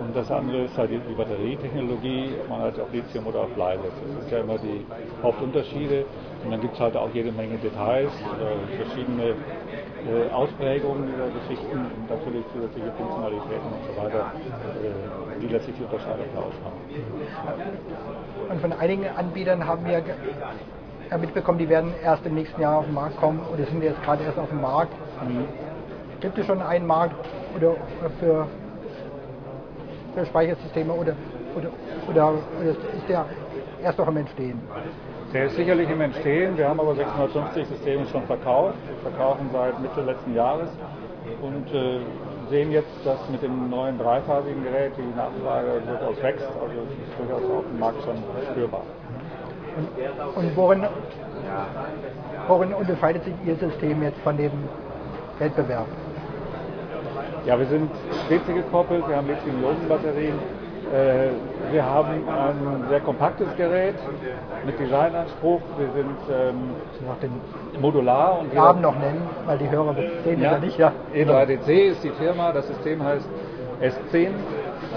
Und 0.00 0.16
das 0.16 0.28
andere 0.32 0.64
ist 0.64 0.76
halt 0.76 0.90
die, 0.90 1.14
Batterietechnologie, 1.14 2.34
ob 2.42 2.48
man 2.48 2.60
halt 2.62 2.80
auf 2.80 2.92
Lithium 2.92 3.28
oder 3.28 3.42
auf 3.42 3.56
Leisig. 3.56 3.84
Das 3.84 4.24
sind 4.24 4.32
ja 4.32 4.40
immer 4.40 4.58
die 4.58 4.84
Hauptunterschiede. 5.22 6.06
Und 6.42 6.50
dann 6.50 6.60
gibt 6.60 6.74
es 6.74 6.80
halt 6.80 6.96
auch 6.96 7.08
jede 7.14 7.30
Menge 7.30 7.56
Details, 7.58 8.10
äh, 8.10 8.76
verschiedene 8.82 9.28
äh, 9.30 10.32
Ausprägungen 10.32 11.06
dieser 11.06 11.28
Geschichten 11.30 11.78
und 11.78 12.10
natürlich 12.10 12.42
zusätzliche 12.52 12.90
Funktionalitäten 12.98 13.70
und 13.78 13.94
so 13.94 14.02
weiter, 14.02 14.32
äh, 14.82 15.40
die 15.40 15.46
letztlich 15.46 15.76
die 15.76 15.84
Unterscheidung 15.84 16.26
ausmachen. 16.34 16.82
Und 18.50 18.60
von 18.60 18.72
einigen 18.72 19.06
Anbietern 19.06 19.64
haben 19.64 19.86
wir 19.86 20.02
mitbekommen, 21.18 21.58
die 21.58 21.68
werden 21.68 21.94
erst 22.02 22.26
im 22.26 22.34
nächsten 22.34 22.60
Jahr 22.60 22.78
auf 22.78 22.84
den 22.84 22.94
Markt 22.94 23.16
kommen 23.18 23.40
oder 23.52 23.64
sind 23.64 23.82
jetzt 23.82 24.02
gerade 24.02 24.24
erst 24.24 24.38
auf 24.38 24.48
dem 24.48 24.60
Markt. 24.60 24.92
Mhm. 25.22 25.44
Gibt 26.20 26.38
es 26.38 26.46
schon 26.46 26.60
einen 26.62 26.86
Markt 26.86 27.14
oder, 27.56 27.76
für, 28.18 28.46
für 30.14 30.26
Speichersysteme 30.26 30.92
oder, 30.92 31.14
oder, 31.54 31.68
oder, 32.08 32.34
oder 32.60 32.70
ist 32.70 33.08
der 33.08 33.26
erst 33.82 33.98
noch 33.98 34.08
im 34.08 34.16
Entstehen? 34.16 34.60
Der 35.32 35.46
ist 35.46 35.56
sicherlich 35.56 35.90
im 35.90 36.00
Entstehen. 36.00 36.56
Wir 36.56 36.68
haben 36.68 36.80
aber 36.80 36.94
650 36.94 37.66
Systeme 37.68 38.06
schon 38.06 38.22
verkauft. 38.24 38.76
Wir 38.88 39.10
verkaufen 39.10 39.50
seit 39.52 39.80
Mitte 39.80 40.00
letzten 40.02 40.34
Jahres 40.34 40.68
und 41.42 41.74
äh, 41.74 42.00
sehen 42.50 42.70
jetzt, 42.70 43.04
dass 43.04 43.18
mit 43.30 43.42
dem 43.42 43.68
neuen 43.68 43.98
dreiphasigen 43.98 44.62
Gerät 44.62 44.92
die 44.96 45.16
Nachfrage 45.16 45.82
durchaus 45.86 46.22
wächst. 46.22 46.46
Also 46.46 46.74
ist 46.74 47.18
durchaus 47.18 47.42
auf 47.50 47.64
dem 47.70 47.78
Markt 47.78 48.02
schon 48.02 48.16
spürbar. 48.50 48.82
Und, 49.76 50.36
und 50.36 50.56
worin, 50.56 50.84
worin 52.48 52.74
unterscheidet 52.74 53.24
sich 53.24 53.34
Ihr 53.44 53.56
System 53.56 54.02
jetzt 54.02 54.18
von 54.20 54.36
dem 54.36 54.52
Wettbewerb? 55.38 55.86
Ja, 57.44 57.58
wir 57.58 57.66
sind 57.66 57.90
DC 58.28 58.46
gekoppelt, 58.46 59.06
wir 59.08 59.16
haben 59.16 59.28
Lithium-Ionen-Batterien 59.28 60.34
äh, 60.92 61.30
wir 61.72 61.84
haben 61.84 62.28
ein 62.28 62.84
sehr 62.88 63.00
kompaktes 63.00 63.48
Gerät 63.56 63.96
mit 64.64 64.78
Designanspruch. 64.78 65.60
Wir 65.78 65.88
sind 65.90 66.16
ähm, 66.30 67.80
modular 67.80 68.38
und 68.38 68.54
Namen 68.54 68.82
noch 68.82 68.96
nennen, 68.96 69.22
weil 69.46 69.58
die 69.58 69.68
Hörer 69.68 69.96
sehen 70.24 70.40
ja, 70.40 70.52
ja 70.52 70.58
nicht. 70.58 70.78
Ja. 70.78 70.92
E3DC 71.12 71.68
ist 71.68 72.04
die 72.04 72.10
Firma, 72.10 72.52
das 72.52 72.68
System 72.68 73.02
heißt 73.02 73.28
S10 73.82 74.28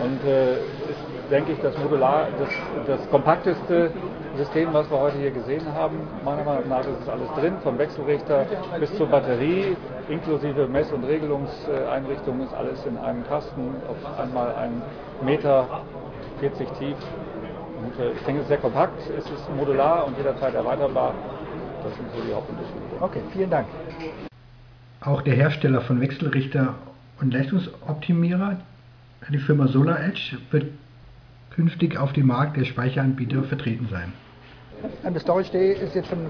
und 0.04 0.30
äh, 0.30 0.54
ist, 0.54 1.32
denke 1.32 1.54
ich, 1.54 1.62
das 1.62 1.76
modular, 1.80 2.28
das, 2.38 2.50
das 2.86 3.10
kompakteste 3.10 3.90
System, 4.40 4.74
was 4.74 4.90
wir 4.90 4.98
heute 4.98 5.18
hier 5.18 5.32
gesehen 5.32 5.66
haben. 5.74 5.98
Meiner 6.24 6.46
Meinung 6.46 6.70
nach 6.70 6.80
ist 6.80 7.02
es 7.02 7.10
alles 7.10 7.28
drin, 7.38 7.56
vom 7.62 7.78
Wechselrichter 7.78 8.46
bis 8.80 8.96
zur 8.96 9.08
Batterie, 9.08 9.76
inklusive 10.08 10.66
Mess- 10.66 10.94
und 10.94 11.04
Regelungseinrichtungen 11.04 12.44
ist 12.44 12.54
alles 12.54 12.86
in 12.86 12.98
einem 12.98 13.28
Kasten, 13.28 13.76
auf 13.90 14.18
einmal 14.18 14.56
ein 14.56 14.82
Meter 15.26 15.84
40 16.40 16.70
tief. 16.80 16.96
Und 17.84 18.00
äh, 18.00 18.14
ich 18.14 18.22
denke, 18.24 18.40
es 18.40 18.44
ist 18.44 18.48
sehr 18.48 18.60
kompakt, 18.60 18.98
es 19.10 19.26
ist 19.26 19.56
modular 19.58 20.08
und 20.08 20.18
jederzeit 20.18 20.54
erweiterbar. 20.54 21.14
Das 21.84 21.94
sind 21.98 22.08
so 22.16 22.22
die 22.26 22.34
Hauptunterschiede. 22.34 22.80
Okay, 23.02 23.22
vielen 23.34 23.50
Dank. 23.50 23.68
Auch 25.02 25.22
der 25.22 25.34
Hersteller 25.34 25.82
von 25.82 26.00
Wechselrichter 26.00 26.76
und 27.20 27.34
Leistungsoptimierer, 27.34 28.56
die 29.30 29.38
Firma 29.38 29.68
SolarEdge, 29.68 30.38
wird 30.52 30.68
künftig 31.50 31.98
auf 31.98 32.14
dem 32.14 32.28
Markt 32.28 32.56
der 32.56 32.64
Speicheranbieter 32.64 33.44
vertreten 33.44 33.90
sein. 33.92 34.14
Der 35.04 35.20
Storage 35.20 35.52
Day 35.52 35.74
ist 35.74 35.96
jetzt 35.96 36.08
schon 36.08 36.28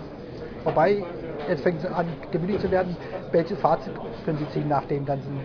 vorbei. 0.63 1.03
Jetzt 1.47 1.61
fängt 1.61 1.83
es 1.83 1.91
an, 1.91 2.07
gemütlich 2.31 2.59
zu 2.59 2.71
werden. 2.71 2.95
Welches 3.31 3.59
Fazit 3.59 3.93
können 4.25 4.37
Sie 4.37 4.49
ziehen 4.51 4.67
nach 4.67 4.85
den 4.85 5.05
ganzen 5.05 5.39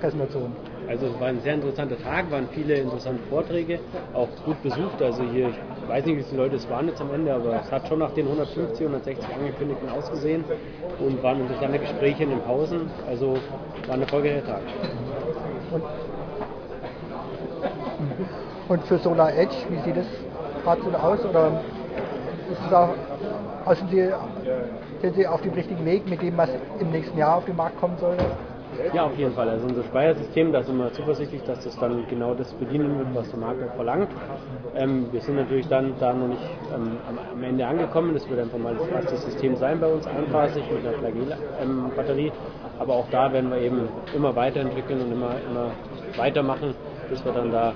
Präsentationen? 0.00 0.54
Also 0.88 1.06
es 1.06 1.20
war 1.20 1.28
ein 1.28 1.40
sehr 1.42 1.54
interessanter 1.54 2.00
Tag, 2.02 2.30
waren 2.30 2.48
viele 2.54 2.76
interessante 2.76 3.22
Vorträge, 3.28 3.78
auch 4.14 4.28
gut 4.44 4.62
besucht. 4.62 5.02
Also 5.02 5.22
hier, 5.22 5.48
ich 5.48 5.88
weiß 5.88 6.06
nicht, 6.06 6.18
wie 6.18 6.22
viele 6.22 6.42
Leute 6.42 6.56
es 6.56 6.68
waren 6.70 6.88
jetzt 6.88 7.00
am 7.00 7.12
Ende, 7.12 7.34
aber 7.34 7.60
es 7.60 7.70
hat 7.70 7.86
schon 7.86 7.98
nach 7.98 8.12
den 8.12 8.24
150, 8.24 8.86
160 8.86 9.26
angekündigten 9.34 9.88
ausgesehen 9.90 10.44
und 10.98 11.22
waren 11.22 11.40
interessante 11.40 11.78
Gespräche 11.78 12.22
in 12.24 12.30
den 12.30 12.40
Pausen. 12.40 12.90
Also 13.06 13.36
war 13.86 13.94
ein 13.94 14.02
erfolgreicher 14.02 14.46
Tag. 14.46 14.62
Und, 15.72 15.82
und 18.68 18.84
für 18.84 18.98
Solar 18.98 19.34
Edge, 19.34 19.56
wie 19.68 19.76
sieht 19.82 19.96
gerade 20.64 20.82
so 20.82 20.90
aus? 20.90 21.24
Oder 21.24 21.60
also 23.64 23.80
sind 23.80 23.90
Sie, 23.90 24.12
sind 25.00 25.14
Sie 25.14 25.26
auf 25.26 25.40
dem 25.42 25.52
richtigen 25.52 25.84
Weg 25.84 26.06
mit 26.06 26.22
dem, 26.22 26.36
was 26.36 26.50
im 26.80 26.90
nächsten 26.90 27.18
Jahr 27.18 27.36
auf 27.36 27.44
den 27.44 27.56
Markt 27.56 27.78
kommen 27.78 27.96
soll? 27.98 28.16
Ja, 28.92 29.06
auf 29.06 29.16
jeden 29.16 29.32
Fall. 29.32 29.48
Also 29.48 29.66
unser 29.66 29.82
Speichersystem, 29.84 30.52
da 30.52 30.62
sind 30.62 30.76
wir 30.76 30.92
zuversichtlich, 30.92 31.42
dass 31.42 31.64
das 31.64 31.78
dann 31.78 32.04
genau 32.08 32.34
das 32.34 32.52
bedienen 32.54 32.98
wird, 32.98 33.08
was 33.14 33.30
der 33.30 33.38
Markt 33.38 33.62
verlangt. 33.76 34.08
Ähm, 34.76 35.06
wir 35.10 35.20
sind 35.20 35.36
natürlich 35.36 35.68
dann 35.68 35.94
da 35.98 36.12
noch 36.12 36.28
nicht 36.28 36.42
ähm, 36.74 36.98
am, 37.08 37.42
Ende 37.42 37.66
angekommen. 37.66 38.14
Das 38.14 38.28
wird 38.28 38.40
einfach 38.40 38.58
mal 38.58 38.74
das 38.74 38.88
erste 38.88 39.16
System 39.16 39.56
sein 39.56 39.80
bei 39.80 39.88
uns, 39.88 40.06
einphasig 40.06 40.64
mit 40.70 40.86
einer 40.86 40.94
Flagell-Batterie. 40.98 42.26
Ähm, 42.26 42.32
Aber 42.78 42.94
auch 42.94 43.06
da 43.10 43.32
werden 43.32 43.50
wir 43.50 43.58
eben 43.58 43.88
immer 44.14 44.36
weiterentwickeln 44.36 45.00
und 45.00 45.12
immer, 45.12 45.36
immer 45.50 45.70
weitermachen, 46.16 46.74
bis 47.08 47.24
wir 47.24 47.32
dann 47.32 47.50
da 47.50 47.72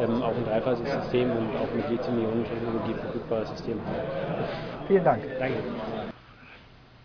ähm, 0.00 0.22
auch 0.22 0.36
ein 0.36 0.44
dreiphasiges 0.44 0.92
System 1.02 1.30
und 1.30 1.48
auch 1.56 1.74
mit 1.74 1.88
Lithium-Ionen-Technologie 1.90 2.94
verfügbares 2.94 3.50
System 3.50 3.78
haben. 3.86 4.86
Vielen 4.86 5.04
Dank. 5.04 5.22
Danke. 5.38 5.56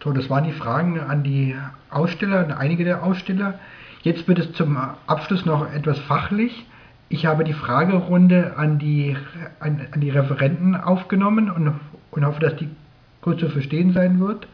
So, 0.03 0.11
das 0.11 0.29
waren 0.29 0.43
die 0.43 0.51
Fragen 0.51 1.00
an 1.00 1.23
die 1.23 1.55
Aussteller, 1.89 2.57
einige 2.57 2.83
der 2.83 3.03
Aussteller. 3.03 3.59
Jetzt 4.01 4.27
wird 4.27 4.39
es 4.39 4.51
zum 4.53 4.77
Abschluss 5.05 5.45
noch 5.45 5.71
etwas 5.71 6.00
fachlich. 6.00 6.65
Ich 7.09 7.25
habe 7.25 7.43
die 7.43 7.53
Fragerunde 7.53 8.53
an 8.57 8.79
die, 8.79 9.15
an, 9.59 9.88
an 9.91 10.01
die 10.01 10.09
Referenten 10.09 10.75
aufgenommen 10.75 11.51
und, 11.51 11.79
und 12.11 12.25
hoffe, 12.25 12.39
dass 12.39 12.55
die 12.55 12.69
kurz 13.21 13.39
zu 13.39 13.50
verstehen 13.50 13.93
sein 13.93 14.19
wird. 14.19 14.47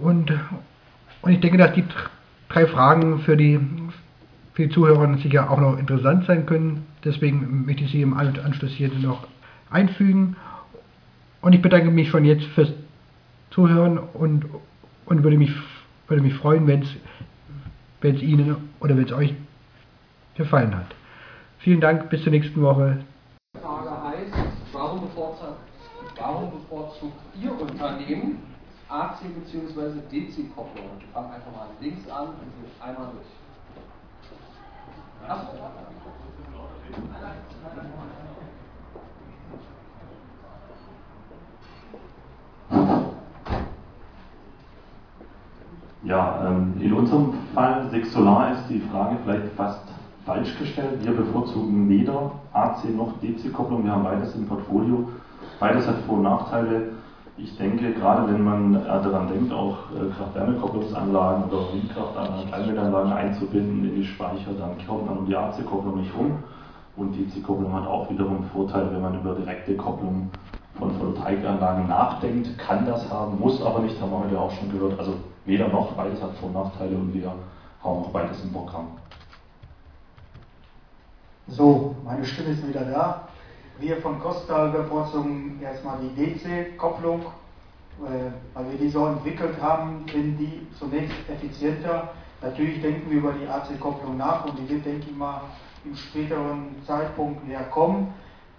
Und, 0.00 0.32
und 1.22 1.32
ich 1.32 1.40
denke, 1.40 1.58
dass 1.58 1.72
die 1.74 1.84
drei 2.48 2.66
Fragen 2.66 3.20
für 3.20 3.36
die, 3.36 3.60
für 4.58 4.66
die 4.66 4.74
Zuhörer 4.74 5.16
sicher 5.18 5.48
auch 5.52 5.60
noch 5.60 5.78
interessant 5.78 6.24
sein 6.24 6.44
können. 6.44 6.84
Deswegen 7.04 7.64
möchte 7.64 7.84
ich 7.84 7.92
sie 7.92 8.02
im 8.02 8.12
Anschluss 8.14 8.72
hier 8.72 8.88
noch 8.88 9.28
einfügen. 9.70 10.34
Und 11.40 11.52
ich 11.52 11.62
bedanke 11.62 11.92
mich 11.92 12.08
schon 12.08 12.24
jetzt 12.24 12.44
fürs 12.56 12.72
Zuhören 13.50 13.98
und, 13.98 14.46
und 15.06 15.22
würde, 15.22 15.36
mich, 15.38 15.52
würde 16.08 16.24
mich 16.24 16.34
freuen, 16.34 16.66
wenn 16.66 16.82
es 16.82 18.20
Ihnen 18.20 18.56
oder 18.80 18.96
wenn 18.96 19.04
es 19.04 19.12
euch 19.12 19.32
gefallen 20.34 20.76
hat. 20.76 20.86
Vielen 21.60 21.80
Dank, 21.80 22.10
bis 22.10 22.24
zur 22.24 22.32
nächsten 22.32 22.60
Woche. 22.60 22.98
Die 23.54 23.60
Frage 23.60 23.90
heißt, 23.90 24.34
warum 24.72 25.02
bevorzugt, 25.02 25.60
warum 26.18 26.50
bevorzugt 26.50 27.14
Ihr 27.40 27.52
Unternehmen 27.52 28.38
AC 28.88 29.18
bzw. 29.22 30.00
DC-Kopplung? 30.10 30.86
Ich 30.98 31.06
fange 31.12 31.28
einfach 31.28 31.52
mal 31.52 31.68
links 31.80 32.10
an 32.10 32.26
und 32.26 32.82
einmal 32.84 33.12
durch. 33.12 33.47
Ja, 46.04 46.46
ähm, 46.46 46.74
in 46.80 46.92
unserem 46.92 47.34
Fall 47.54 47.88
Six 47.90 48.12
Solar 48.12 48.52
ist 48.52 48.68
die 48.70 48.80
Frage 48.80 49.16
vielleicht 49.24 49.48
fast 49.56 49.82
falsch 50.24 50.56
gestellt. 50.58 51.04
Wir 51.04 51.12
bevorzugen 51.12 51.88
weder 51.88 52.32
AC 52.52 52.84
noch 52.96 53.12
DC-Kopplung. 53.20 53.84
Wir 53.84 53.92
haben 53.92 54.04
beides 54.04 54.34
im 54.34 54.46
Portfolio. 54.46 55.08
Beides 55.60 55.86
hat 55.86 55.96
Vor- 56.06 56.16
und 56.16 56.22
Nachteile. 56.22 56.92
Ich 57.40 57.56
denke, 57.56 57.92
gerade 57.92 58.32
wenn 58.32 58.42
man 58.42 58.72
daran 58.84 59.28
denkt, 59.28 59.52
auch 59.52 59.78
äh, 59.92 60.10
Kraft-Wärme-Kopplungsanlagen 60.16 61.44
oder 61.44 61.72
Windkraftanlagen, 61.72 62.48
Kleinwindanlagen 62.48 63.12
einzubinden 63.12 63.84
in 63.84 63.94
die 63.94 64.04
Speicher, 64.04 64.52
dann 64.58 64.76
kommt 64.84 65.06
man 65.06 65.18
um 65.18 65.26
die 65.26 65.36
AC-Kopplung 65.36 66.00
nicht 66.00 66.12
rum. 66.16 66.42
Und 66.96 67.12
die 67.12 67.26
AC-Kopplung 67.26 67.72
hat 67.72 67.86
auch 67.86 68.10
wiederum 68.10 68.42
Vorteile, 68.52 68.92
wenn 68.92 69.02
man 69.02 69.20
über 69.20 69.36
direkte 69.36 69.76
Kopplung 69.76 70.30
von 70.78 70.90
Photovoltaikanlagen 70.92 71.86
nachdenkt, 71.86 72.58
kann 72.58 72.86
das 72.86 73.08
haben, 73.08 73.38
muss 73.38 73.62
aber 73.62 73.80
nicht, 73.80 74.00
haben 74.00 74.10
wir 74.10 74.18
heute 74.18 74.40
auch 74.40 74.50
schon 74.50 74.72
gehört. 74.72 74.98
Also 74.98 75.14
weder 75.44 75.68
noch, 75.68 75.92
beides 75.92 76.20
hat 76.20 76.34
Vor- 76.38 76.48
und 76.48 76.54
Nachteile 76.54 76.96
und 76.96 77.14
wir 77.14 77.28
haben 77.28 77.38
auch 77.84 78.10
beides 78.10 78.42
im 78.42 78.52
Programm. 78.52 78.88
So, 81.46 81.94
meine 82.04 82.24
Stimme 82.24 82.50
ist 82.50 82.66
wieder 82.66 82.84
da. 82.84 83.27
Wir 83.80 83.98
von 83.98 84.18
Kostal 84.18 84.70
bevorzugen 84.70 85.60
erstmal 85.62 85.98
die 86.00 86.36
DC-Kopplung, 86.36 87.20
äh, 87.20 88.30
weil 88.54 88.70
wir 88.72 88.78
die 88.78 88.88
so 88.88 89.06
entwickelt 89.06 89.60
haben, 89.60 90.04
finden 90.08 90.36
die 90.36 90.66
zunächst 90.76 91.14
effizienter. 91.28 92.10
Natürlich 92.42 92.82
denken 92.82 93.08
wir 93.08 93.18
über 93.18 93.32
die 93.32 93.46
AC-Kopplung 93.46 94.16
nach 94.16 94.44
und 94.46 94.58
die 94.58 94.68
wird, 94.68 94.84
denke 94.84 95.06
ich 95.08 95.16
mal, 95.16 95.42
im 95.84 95.94
späteren 95.94 96.74
Zeitpunkt 96.84 97.46
näher 97.46 97.64
kommen, 97.70 98.12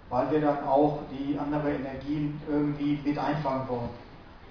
weil 0.08 0.30
wir 0.30 0.40
dann 0.40 0.64
auch 0.64 1.00
die 1.10 1.38
andere 1.38 1.74
Energien 1.74 2.40
irgendwie 2.48 2.98
mit 3.04 3.18
einfangen 3.18 3.68
wollen. 3.68 3.90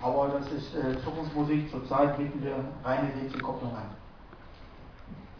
Aber 0.02 0.30
das 0.30 0.52
ist 0.52 0.76
äh, 0.76 1.02
Zukunftsmusik. 1.04 1.70
Zurzeit 1.72 2.16
bieten 2.18 2.44
wir 2.44 2.56
reine 2.84 3.10
DC-Kopplung 3.10 3.72
an. 3.72 3.99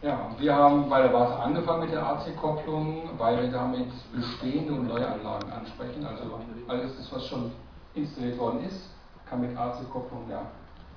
Ja, 0.02 0.30
wir 0.38 0.54
haben 0.54 0.88
bei 0.88 1.02
der 1.02 1.12
Warte 1.12 1.38
angefangen 1.38 1.80
mit 1.80 1.92
der 1.92 2.06
AC-Kopplung, 2.06 3.10
weil 3.18 3.42
wir 3.42 3.50
damit 3.50 3.88
bestehende 4.14 4.72
und 4.72 4.88
neue 4.88 5.06
Anlagen 5.06 5.52
ansprechen. 5.52 6.06
Also 6.06 6.40
alles, 6.68 6.96
das, 6.96 7.12
was 7.12 7.26
schon 7.26 7.52
installiert 7.94 8.38
worden 8.38 8.64
ist, 8.64 8.88
kann 9.28 9.42
mit 9.42 9.54
AC-Kopplung 9.54 10.22
ja 10.30 10.40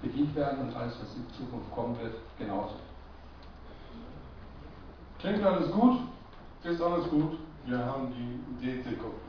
bedient 0.01 0.33
werden 0.35 0.67
und 0.67 0.75
alles, 0.75 0.93
was 1.01 1.15
in 1.15 1.25
Zukunft 1.37 1.69
kommen 1.71 1.97
wird, 2.01 2.15
genauso. 2.39 2.75
Klingt 5.19 5.43
alles 5.43 5.69
gut? 5.71 5.99
Ist 6.63 6.81
alles 6.81 7.09
gut? 7.09 7.37
Wir 7.65 7.79
haben 7.79 8.07
die 8.13 8.65
DC-Kopplung. 8.65 9.19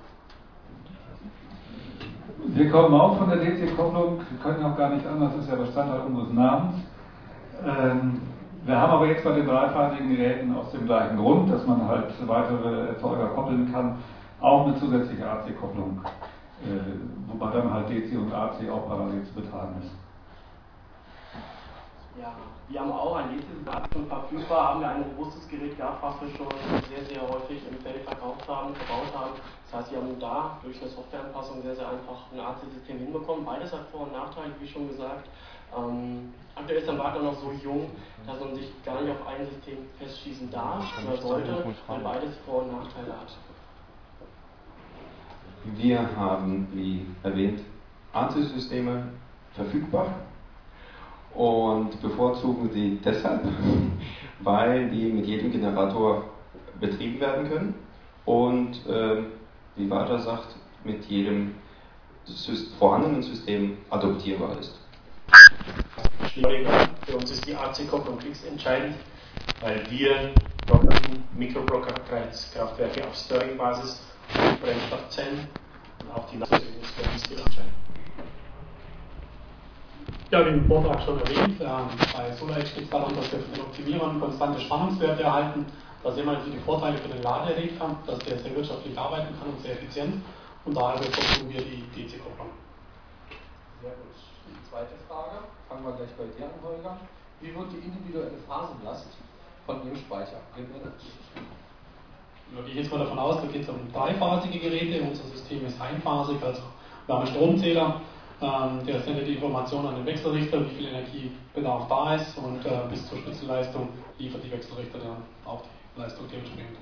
Wir 2.46 2.70
kommen 2.70 3.00
auch 3.00 3.18
von 3.18 3.28
der 3.28 3.38
DC-Kopplung, 3.38 4.18
wir 4.18 4.38
können 4.40 4.64
auch 4.64 4.76
gar 4.76 4.90
nicht 4.90 5.06
anders, 5.06 5.32
das 5.34 5.44
ist 5.44 5.50
ja 5.50 5.56
Bestandteil 5.56 6.00
unseres 6.02 6.32
Namens. 6.32 6.74
Ähm, 7.64 8.20
wir 8.66 8.80
haben 8.80 8.92
aber 8.92 9.06
jetzt 9.06 9.24
bei 9.24 9.32
den 9.32 9.46
dreiphasigen 9.46 10.16
Geräten 10.16 10.56
aus 10.56 10.70
dem 10.72 10.86
gleichen 10.86 11.16
Grund, 11.18 11.52
dass 11.52 11.66
man 11.66 11.86
halt 11.86 12.12
weitere 12.26 12.88
Erzeuger 12.88 13.28
koppeln 13.28 13.70
kann, 13.70 14.02
auch 14.40 14.66
eine 14.66 14.78
zusätzliche 14.78 15.28
AC-Kopplung, 15.28 16.00
äh, 16.62 17.28
wobei 17.28 17.50
dann 17.52 17.72
halt 17.72 17.90
DC 17.90 18.16
und 18.16 18.32
AC 18.32 18.68
auch 18.70 18.88
parallel 18.88 19.22
zu 19.24 19.34
betreiben 19.34 19.74
ist. 19.82 19.90
Ja, 22.20 22.32
wir 22.68 22.80
haben 22.80 22.92
auch 22.92 23.16
ein 23.16 23.36
DC-System 23.36 23.92
schon 23.92 24.06
verfügbar, 24.06 24.68
haben 24.68 24.80
wir 24.80 24.88
ein 24.88 25.02
robustes 25.02 25.46
Gerät 25.48 25.76
gehabt, 25.76 26.02
was 26.02 26.14
wir 26.22 26.28
schon 26.36 26.48
sehr, 26.88 27.04
sehr 27.04 27.22
häufig 27.28 27.60
im 27.68 27.76
Feld 27.82 28.04
verkauft 28.04 28.48
haben, 28.48 28.74
verbaut 28.74 29.12
haben. 29.14 29.32
Das 29.70 29.80
heißt, 29.80 29.92
wir 29.92 29.98
haben 29.98 30.18
da 30.18 30.58
durch 30.62 30.80
eine 30.80 30.90
Softwareanpassung 30.90 31.60
sehr, 31.62 31.74
sehr 31.74 31.88
einfach 31.88 32.32
ein 32.32 32.40
AC-System 32.40 32.98
hinbekommen. 32.98 33.44
Beides 33.44 33.72
hat 33.72 33.88
Vor- 33.92 34.02
und 34.02 34.12
Nachteile, 34.12 34.54
wie 34.60 34.68
schon 34.68 34.88
gesagt. 34.88 35.28
Ähm, 35.76 36.32
aktuell 36.54 36.78
ist 36.78 36.86
der 36.86 36.94
Markt 36.94 37.18
auch 37.18 37.22
noch 37.22 37.40
so 37.40 37.52
jung, 37.62 37.90
dass 38.26 38.40
man 38.40 38.54
sich 38.54 38.70
gar 38.84 39.00
nicht 39.02 39.10
auf 39.10 39.26
ein 39.26 39.46
System 39.46 39.78
festschießen 39.98 40.50
darf 40.50 40.84
oder 41.06 41.20
sollte, 41.20 41.64
weil 41.86 42.00
beides 42.00 42.36
Vor- 42.46 42.62
und 42.62 42.72
Nachteile 42.72 43.12
hat. 43.12 43.36
Wir 45.76 46.16
haben, 46.16 46.68
wie 46.72 47.06
erwähnt, 47.22 47.60
AC-Systeme 48.12 49.08
verfügbar 49.52 50.08
und 51.34 52.00
bevorzugen 52.00 52.70
sie 52.70 53.00
deshalb, 53.04 53.42
weil 54.40 54.90
die 54.90 55.06
mit 55.06 55.26
jedem 55.26 55.50
Generator 55.50 56.24
betrieben 56.80 57.20
werden 57.20 57.48
können 57.48 57.74
und, 58.24 58.86
äh, 58.86 59.24
wie 59.76 59.90
Walter 59.90 60.18
sagt, 60.18 60.54
mit 60.84 61.04
jedem 61.06 61.54
vorhandenen 62.78 63.22
System 63.22 63.78
adoptierbar 63.90 64.58
ist. 64.58 64.78
Für 66.34 67.16
uns 67.16 67.30
ist 67.30 67.46
die 67.46 67.54
AC-Kopplung 67.54 68.18
entscheidend, 68.44 68.96
weil 69.60 69.88
wir 69.88 70.34
Blocken, 70.66 71.22
Mikroblocker-Kraftwerke 71.36 73.06
auf 73.06 73.14
Stirring-Basis 73.14 74.00
und 74.34 74.60
Brennstoffzellen 74.60 75.46
und 76.00 76.10
auch 76.10 76.28
die 76.30 76.38
ist 76.38 76.48
für 76.48 77.08
uns 77.08 77.22
entscheidend. 77.40 77.72
Ja, 80.32 80.44
wie 80.44 80.50
im 80.50 80.66
Vortrag 80.66 81.00
schon 81.04 81.20
erwähnt, 81.20 81.60
äh, 81.60 81.66
bei 82.16 82.32
SolarEdge 82.32 82.70
geht 82.74 82.84
es 82.84 82.90
darum, 82.90 83.14
dass 83.14 83.30
wir 83.30 83.38
von 83.38 83.52
den 83.52 83.62
Optimierern 83.62 84.18
konstante 84.18 84.60
Spannungswerte 84.60 85.22
erhalten. 85.22 85.66
Da 86.02 86.10
sehen 86.10 86.26
wir 86.26 86.32
natürlich 86.32 86.58
die 86.58 86.64
Vorteile 86.64 86.98
für 86.98 87.08
den 87.08 87.22
Laderegler, 87.22 87.96
dass 88.08 88.18
der 88.18 88.38
sehr 88.38 88.56
wirtschaftlich 88.56 88.98
arbeiten 88.98 89.32
kann 89.38 89.50
und 89.50 89.60
sehr 89.62 89.74
effizient. 89.74 90.20
Und 90.64 90.76
daher 90.76 90.98
bevorzugen 90.98 91.48
wir 91.52 91.60
die 91.60 91.84
DC-Kopplung. 91.94 92.63
Die 94.46 94.70
zweite 94.70 94.94
Frage, 95.08 95.44
fangen 95.68 95.84
wir 95.84 95.92
gleich 95.92 96.12
bei 96.16 96.24
dir 96.36 96.46
an, 96.46 96.58
Holger. 96.62 96.98
Wie 97.40 97.54
wird 97.54 97.72
die 97.72 97.84
individuelle 97.86 98.38
Phasenlast 98.46 99.08
von 99.66 99.84
Ihrem 99.84 99.96
Speicher 99.96 100.40
gebildet? 100.56 100.94
Da 102.54 102.60
gehe 102.62 102.70
ich 102.70 102.76
jetzt 102.76 102.92
mal 102.92 102.98
davon 102.98 103.18
aus, 103.18 103.40
da 103.40 103.46
geht 103.48 103.62
es 103.62 103.68
um 103.68 103.90
dreiphasige 103.92 104.58
Geräte. 104.58 105.02
Unser 105.02 105.24
System 105.24 105.66
ist 105.66 105.80
einphasig, 105.80 106.42
also 106.42 106.62
wir 107.06 107.14
haben 107.14 107.26
einen 107.26 107.34
Stromzähler, 107.34 108.00
ähm, 108.40 108.86
der 108.86 109.00
sendet 109.00 109.26
die 109.26 109.34
Information 109.34 109.86
an 109.86 109.96
den 109.96 110.06
Wechselrichter, 110.06 110.64
wie 110.64 110.74
viel 110.74 110.88
Energiebedarf 110.88 111.88
da 111.88 112.14
ist 112.14 112.36
und 112.38 112.64
äh, 112.64 112.70
bis 112.90 113.08
zur 113.08 113.18
Spitzenleistung 113.18 113.88
liefert 114.18 114.44
die 114.44 114.50
Wechselrichter 114.50 114.98
dann 114.98 115.22
auch 115.44 115.62
die 115.96 116.00
Leistung 116.00 116.26
dementsprechend. 116.30 116.78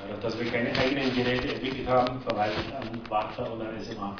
Dadurch, 0.00 0.20
dass 0.20 0.38
wir 0.38 0.50
keine 0.50 0.76
eigenen 0.76 1.14
Geräte 1.14 1.54
entwickelt 1.54 1.88
haben, 1.88 2.20
verweise 2.20 2.54
ich 2.66 2.74
an 2.74 3.00
Warta 3.08 3.44
oder 3.44 3.66
SMA. 3.80 4.16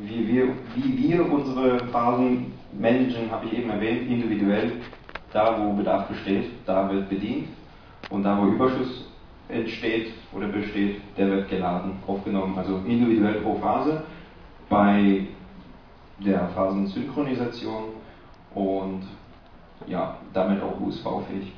Wie 0.00 0.26
wir, 0.26 0.48
wie 0.74 0.98
wir 0.98 1.30
unsere 1.30 1.86
Phasen 1.88 2.52
managen, 2.72 3.30
habe 3.30 3.46
ich 3.46 3.58
eben 3.58 3.70
erwähnt, 3.70 4.08
individuell. 4.08 4.72
Da, 5.32 5.58
wo 5.60 5.72
Bedarf 5.72 6.08
besteht, 6.08 6.50
da 6.64 6.90
wird 6.90 7.08
bedient. 7.08 7.48
Und 8.08 8.22
da, 8.22 8.40
wo 8.40 8.46
Überschuss 8.46 9.10
entsteht 9.48 10.12
oder 10.32 10.48
besteht, 10.48 11.00
der 11.18 11.28
wird 11.28 11.48
geladen, 11.50 11.98
aufgenommen. 12.06 12.56
Also 12.56 12.78
individuell 12.86 13.40
pro 13.42 13.56
Phase 13.56 14.04
bei 14.68 15.26
der 16.18 16.48
Phasensynchronisation 16.48 17.84
und 18.54 19.02
ja, 19.86 20.16
damit 20.32 20.62
auch 20.62 20.80
USV-fähig. 20.80 21.52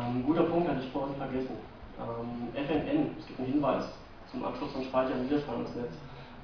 Ähm, 0.00 0.24
guter 0.26 0.44
Punkt, 0.44 0.68
hatte 0.68 0.80
ich 0.82 0.90
vorhin 0.90 1.14
vergessen. 1.16 1.56
Ähm, 1.98 2.48
FNN, 2.54 3.10
es 3.18 3.26
gibt 3.26 3.38
einen 3.38 3.52
Hinweis 3.52 3.84
zum 4.30 4.44
Abschluss 4.44 4.72
von 4.72 4.82
Speicher- 4.82 5.14
und 5.14 5.26
Widerspannungsnetz. 5.26 5.92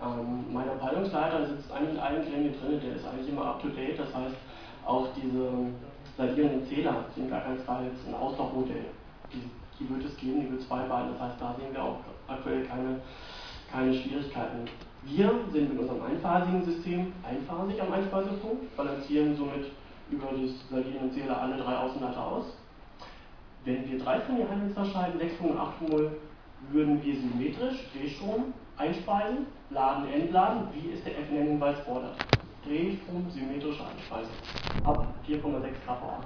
Ähm, 0.02 0.52
mein 0.52 0.68
Abteilungsleiter 0.68 1.46
sitzt 1.46 1.70
eigentlich 1.72 1.94
in 1.94 2.00
allen 2.00 2.22
Gremien 2.22 2.54
drin, 2.58 2.80
der 2.82 2.96
ist 2.96 3.06
eigentlich 3.06 3.28
immer 3.28 3.44
up 3.44 3.62
to 3.62 3.68
date, 3.68 3.98
das 3.98 4.14
heißt, 4.14 4.36
auch 4.86 5.08
diese 5.14 5.50
salierenden 6.16 6.66
Zähler 6.66 7.04
sind 7.14 7.28
gar 7.28 7.42
keinesfalls 7.42 8.06
ein 8.06 8.14
Auslaufmodell. 8.14 8.86
Die, 9.32 9.42
die 9.78 9.90
wird 9.90 10.04
es 10.04 10.16
geben, 10.16 10.40
die 10.40 10.50
wird 10.50 10.62
es 10.62 10.66
beibehalten, 10.66 11.12
das 11.12 11.28
heißt, 11.28 11.40
da 11.40 11.54
sehen 11.58 11.72
wir 11.72 11.84
auch 11.84 11.98
aktuell 12.28 12.64
keine, 12.64 13.00
keine 13.70 13.92
Schwierigkeiten. 13.92 14.64
Wir 15.04 15.30
sind 15.52 15.72
mit 15.72 15.80
unserem 15.80 16.02
einphasigen 16.02 16.64
System 16.64 17.12
einphasig 17.22 17.80
am 17.80 17.92
Einspeisepunkt, 17.92 18.76
balancieren 18.76 19.36
somit 19.36 19.66
über 20.10 20.28
die 20.36 20.54
salierenden 20.70 21.12
Zähler 21.12 21.40
alle 21.40 21.56
drei 21.56 21.76
Außenleiter 21.76 22.26
aus. 22.26 22.56
Wenn 23.64 23.90
wir 23.90 23.98
13 23.98 24.36
Einheiten 24.36 24.74
zerscheiden, 24.74 25.20
6,8 25.20 26.10
würden 26.70 27.02
wir 27.02 27.14
symmetrisch 27.14 27.86
Drehstrom 27.94 28.52
einspeisen, 28.80 29.46
laden, 29.70 30.08
entladen, 30.08 30.68
wie 30.72 30.92
es 30.92 31.04
der 31.04 31.12
FNN-Hinweis 31.12 31.78
fordert. 31.80 32.16
Drehstrom, 32.64 33.30
symmetrische 33.30 33.84
Einspeisung. 33.84 34.32
Ab 34.84 35.06
4,6 35.26 35.40
kVA. 35.84 36.20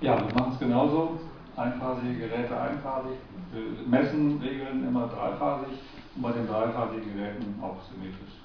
Ja, 0.00 0.16
wir 0.16 0.34
machen 0.34 0.52
es 0.52 0.58
genauso. 0.58 1.20
Einphasige 1.56 2.14
Geräte 2.14 2.58
einphasig. 2.58 3.18
Wir 3.52 3.86
messen 3.86 4.40
Regeln 4.40 4.86
immer 4.86 5.08
dreiphasig 5.08 5.78
und 6.14 6.22
bei 6.22 6.32
den 6.32 6.46
dreiphasigen 6.46 7.14
Geräten 7.14 7.60
auch 7.62 7.76
symmetrisch. 7.90 8.36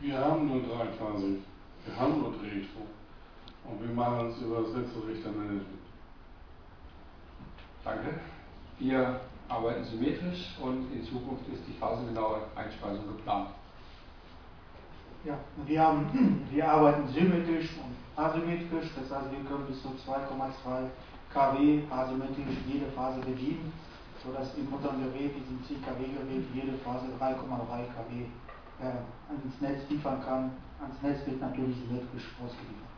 Wir 0.00 0.18
haben 0.18 0.48
nur 0.48 0.62
dreiphasig. 0.62 1.38
Wir 1.86 1.98
haben 1.98 2.20
nur 2.20 2.32
Drehstrom. 2.32 2.86
Und 3.64 3.86
wir 3.86 3.94
machen 3.94 4.28
es 4.28 4.42
über 4.42 4.62
das 4.62 4.74
Wechselrichtermanagement. 4.74 5.66
Danke. 7.84 8.20
Wir 8.80 9.20
arbeiten 9.48 9.84
symmetrisch 9.84 10.56
und 10.60 10.90
in 10.92 11.04
Zukunft 11.04 11.46
ist 11.52 11.62
die 11.68 11.78
phasengenaue 11.78 12.40
Einspeisung 12.56 13.06
geplant. 13.06 13.50
Ja, 15.24 15.38
wir, 15.66 15.80
haben, 15.80 16.46
wir 16.50 16.68
arbeiten 16.68 17.06
symmetrisch 17.08 17.70
und 17.76 17.94
asymmetrisch, 18.24 18.90
das 18.96 19.10
heißt, 19.10 19.30
wir 19.30 19.44
können 19.48 19.66
bis 19.66 19.82
zu 19.82 19.88
2,2 19.88 20.88
kW 21.32 21.82
asymmetrisch 21.90 22.56
jede 22.66 22.86
Phase 22.92 23.20
bedienen. 23.20 23.72
sodass 24.24 24.54
in 24.56 24.66
unserem 24.68 25.02
Gerät, 25.02 25.32
diesem 25.34 25.64
10 25.64 25.82
kW-Gerät, 25.82 26.44
jede 26.54 26.76
Phase 26.84 27.06
3,3 27.18 27.36
kW 27.36 28.24
äh, 28.80 28.84
ans 28.84 29.60
Netz 29.60 29.88
liefern 29.88 30.22
kann. 30.24 30.50
Ans 30.80 31.00
Netz 31.02 31.26
wird 31.26 31.40
natürlich 31.40 31.76
elektrisch 31.90 32.28
ausgeliefert. 32.42 32.89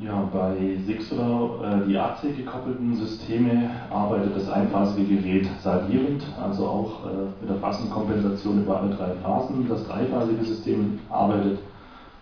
Ja, 0.00 0.28
bei 0.32 0.78
Sixler, 0.86 1.82
äh, 1.82 1.88
die 1.88 1.98
AC 1.98 2.36
gekoppelten 2.36 2.94
Systeme, 2.94 3.68
arbeitet 3.90 4.36
das 4.36 4.48
einphasige 4.48 5.16
Gerät 5.16 5.48
salierend, 5.60 6.22
also 6.40 6.68
auch 6.68 7.04
äh, 7.04 7.08
mit 7.40 7.50
der 7.50 7.56
Phasenkompensation 7.56 8.62
über 8.62 8.80
alle 8.80 8.94
drei 8.94 9.10
Phasen. 9.20 9.68
Das 9.68 9.84
dreiphasige 9.88 10.44
System 10.44 11.00
arbeitet 11.10 11.58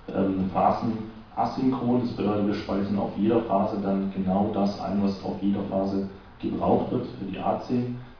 ähm, 0.08 0.50
phasenasynchron, 0.54 2.00
das 2.00 2.12
bedeutet, 2.12 2.46
wir 2.46 2.54
speisen 2.54 2.98
auf 2.98 3.10
jeder 3.18 3.42
Phase 3.42 3.76
dann 3.82 4.10
genau 4.14 4.50
das 4.54 4.80
ein, 4.80 5.02
was 5.02 5.22
auf 5.22 5.42
jeder 5.42 5.62
Phase 5.64 6.08
gebraucht 6.40 6.90
wird 6.92 7.06
für 7.18 7.24
die 7.26 7.38
AC 7.38 7.68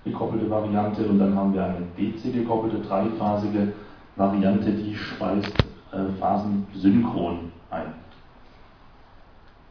gekoppelte 0.04 0.50
Variante 0.50 1.06
und 1.06 1.18
dann 1.18 1.34
haben 1.34 1.54
wir 1.54 1.64
eine 1.64 1.86
DC 1.96 2.30
gekoppelte 2.30 2.80
dreiphasige 2.86 3.72
Variante, 4.16 4.70
die 4.70 4.94
speist 4.94 5.54
äh, 5.92 6.12
phasensynchron 6.20 7.52
ein. 7.70 8.05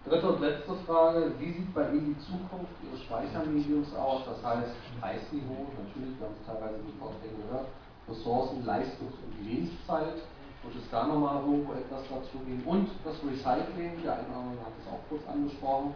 Dritte 0.07 0.27
und 0.29 0.39
letzte 0.39 0.75
Frage, 0.85 1.31
wie 1.39 1.51
sieht 1.51 1.73
bei 1.73 1.89
Ihnen 1.89 2.13
die 2.13 2.21
Zukunft 2.21 2.77
Ihres 2.85 3.01
Speichermediums 3.09 3.89
aus? 3.95 4.21
Das 4.29 4.37
heißt 4.45 4.69
Preisniveau, 5.01 5.65
natürlich, 5.81 6.13
wir 6.21 6.29
haben 6.29 6.37
es 6.37 6.45
teilweise 6.45 6.77
in 6.77 6.85
den 6.93 6.99
Vorträgen 7.01 7.41
gehört, 7.41 7.73
Ressourcen, 8.07 8.63
Leistungs- 8.65 9.17
und 9.17 9.33
Lebenszeit. 9.41 10.21
Wird 10.61 10.75
es 10.77 10.89
da 10.91 11.07
nochmal 11.07 11.41
irgendwo 11.41 11.73
etwas 11.73 12.05
dazu 12.05 12.37
geben? 12.45 12.61
Und 12.65 12.89
das 13.03 13.17
Recycling, 13.25 13.97
der 14.05 14.13
eine 14.13 14.29
oder 14.29 14.45
andere 14.45 14.65
hat 14.69 14.77
es 14.77 14.85
auch 14.93 15.01
kurz 15.09 15.25
angesprochen. 15.25 15.93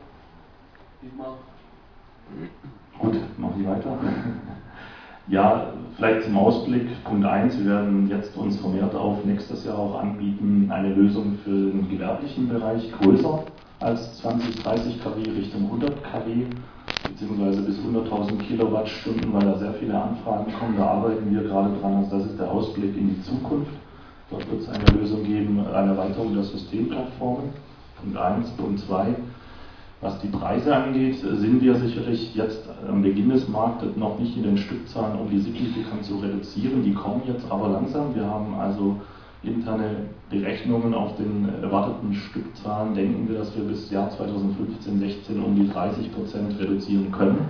Dietmar? 1.02 1.38
Gut, 2.98 3.16
machen 3.38 3.62
wir 3.62 3.70
weiter. 3.70 3.94
Ja, 5.28 5.74
vielleicht 5.96 6.24
zum 6.24 6.36
Ausblick. 6.40 6.88
Punkt 7.04 7.24
1, 7.24 7.60
wir 7.60 7.66
werden 7.68 8.10
jetzt 8.10 8.36
uns 8.36 8.60
vermehrt 8.60 8.96
auf 8.96 9.24
nächstes 9.26 9.64
Jahr 9.64 9.78
auch 9.78 10.00
anbieten, 10.00 10.72
eine 10.72 10.92
Lösung 10.96 11.38
für 11.44 11.52
den 11.52 11.88
gewerblichen 11.88 12.50
Bereich 12.50 12.92
größer 12.94 13.44
als 13.80 14.18
20, 14.20 14.62
30 14.64 15.04
kW 15.04 15.32
Richtung 15.32 15.66
100 15.66 16.04
kW 16.04 16.46
beziehungsweise 17.08 17.62
bis 17.62 17.78
100.000 17.80 18.38
Kilowattstunden, 18.40 19.34
weil 19.34 19.46
da 19.46 19.58
sehr 19.58 19.74
viele 19.74 20.02
Anfragen 20.02 20.52
kommen. 20.54 20.78
Da 20.78 20.86
arbeiten 20.86 21.32
wir 21.32 21.44
gerade 21.44 21.78
dran. 21.80 21.98
Also 21.98 22.18
das 22.18 22.28
ist 22.28 22.40
der 22.40 22.52
Ausblick 22.52 22.96
in 22.98 23.16
die 23.16 23.22
Zukunft. 23.24 23.72
Dort 24.30 24.50
wird 24.50 24.62
es 24.62 24.70
eine 24.70 24.86
Lösung 25.00 25.24
geben, 25.24 25.66
eine 25.74 25.92
Erweiterung 25.92 26.34
der 26.34 26.44
Systemplattformen. 26.44 27.50
Punkt 28.02 28.18
1. 28.18 28.50
Punkt 28.52 28.80
2. 28.82 29.16
Was 30.02 30.20
die 30.22 30.28
Preise 30.28 30.74
angeht, 30.74 31.20
sind 31.20 31.62
wir 31.62 31.76
sicherlich 31.76 32.34
jetzt 32.34 32.64
am 32.88 33.02
Beginn 33.02 33.30
des 33.30 33.50
Marktes 33.50 33.98
noch 33.98 34.18
nicht 34.18 34.38
in 34.38 34.44
den 34.44 34.58
Stückzahlen, 34.58 35.20
um 35.20 35.30
die 35.30 35.40
signifikant 35.40 36.06
zu 36.06 36.18
reduzieren. 36.20 36.84
Die 36.84 36.94
kommen 36.94 37.24
jetzt 37.28 37.52
aber 37.52 37.68
langsam. 37.70 38.16
Wir 38.16 38.26
haben 38.26 38.56
also 38.58 39.02
interne 39.44 40.10
Berechnungen 40.30 40.94
auf 40.94 41.16
den 41.16 41.48
erwarteten 41.62 42.14
Stückzahlen 42.14 42.94
denken 42.94 43.30
wir, 43.30 43.40
dass 43.40 43.56
wir 43.56 43.64
bis 43.64 43.90
Jahr 43.90 44.10
2015, 44.10 45.00
16 45.00 45.42
um 45.42 45.56
die 45.56 45.70
30 45.70 46.14
Prozent 46.14 46.60
reduzieren 46.60 47.12
können. 47.12 47.48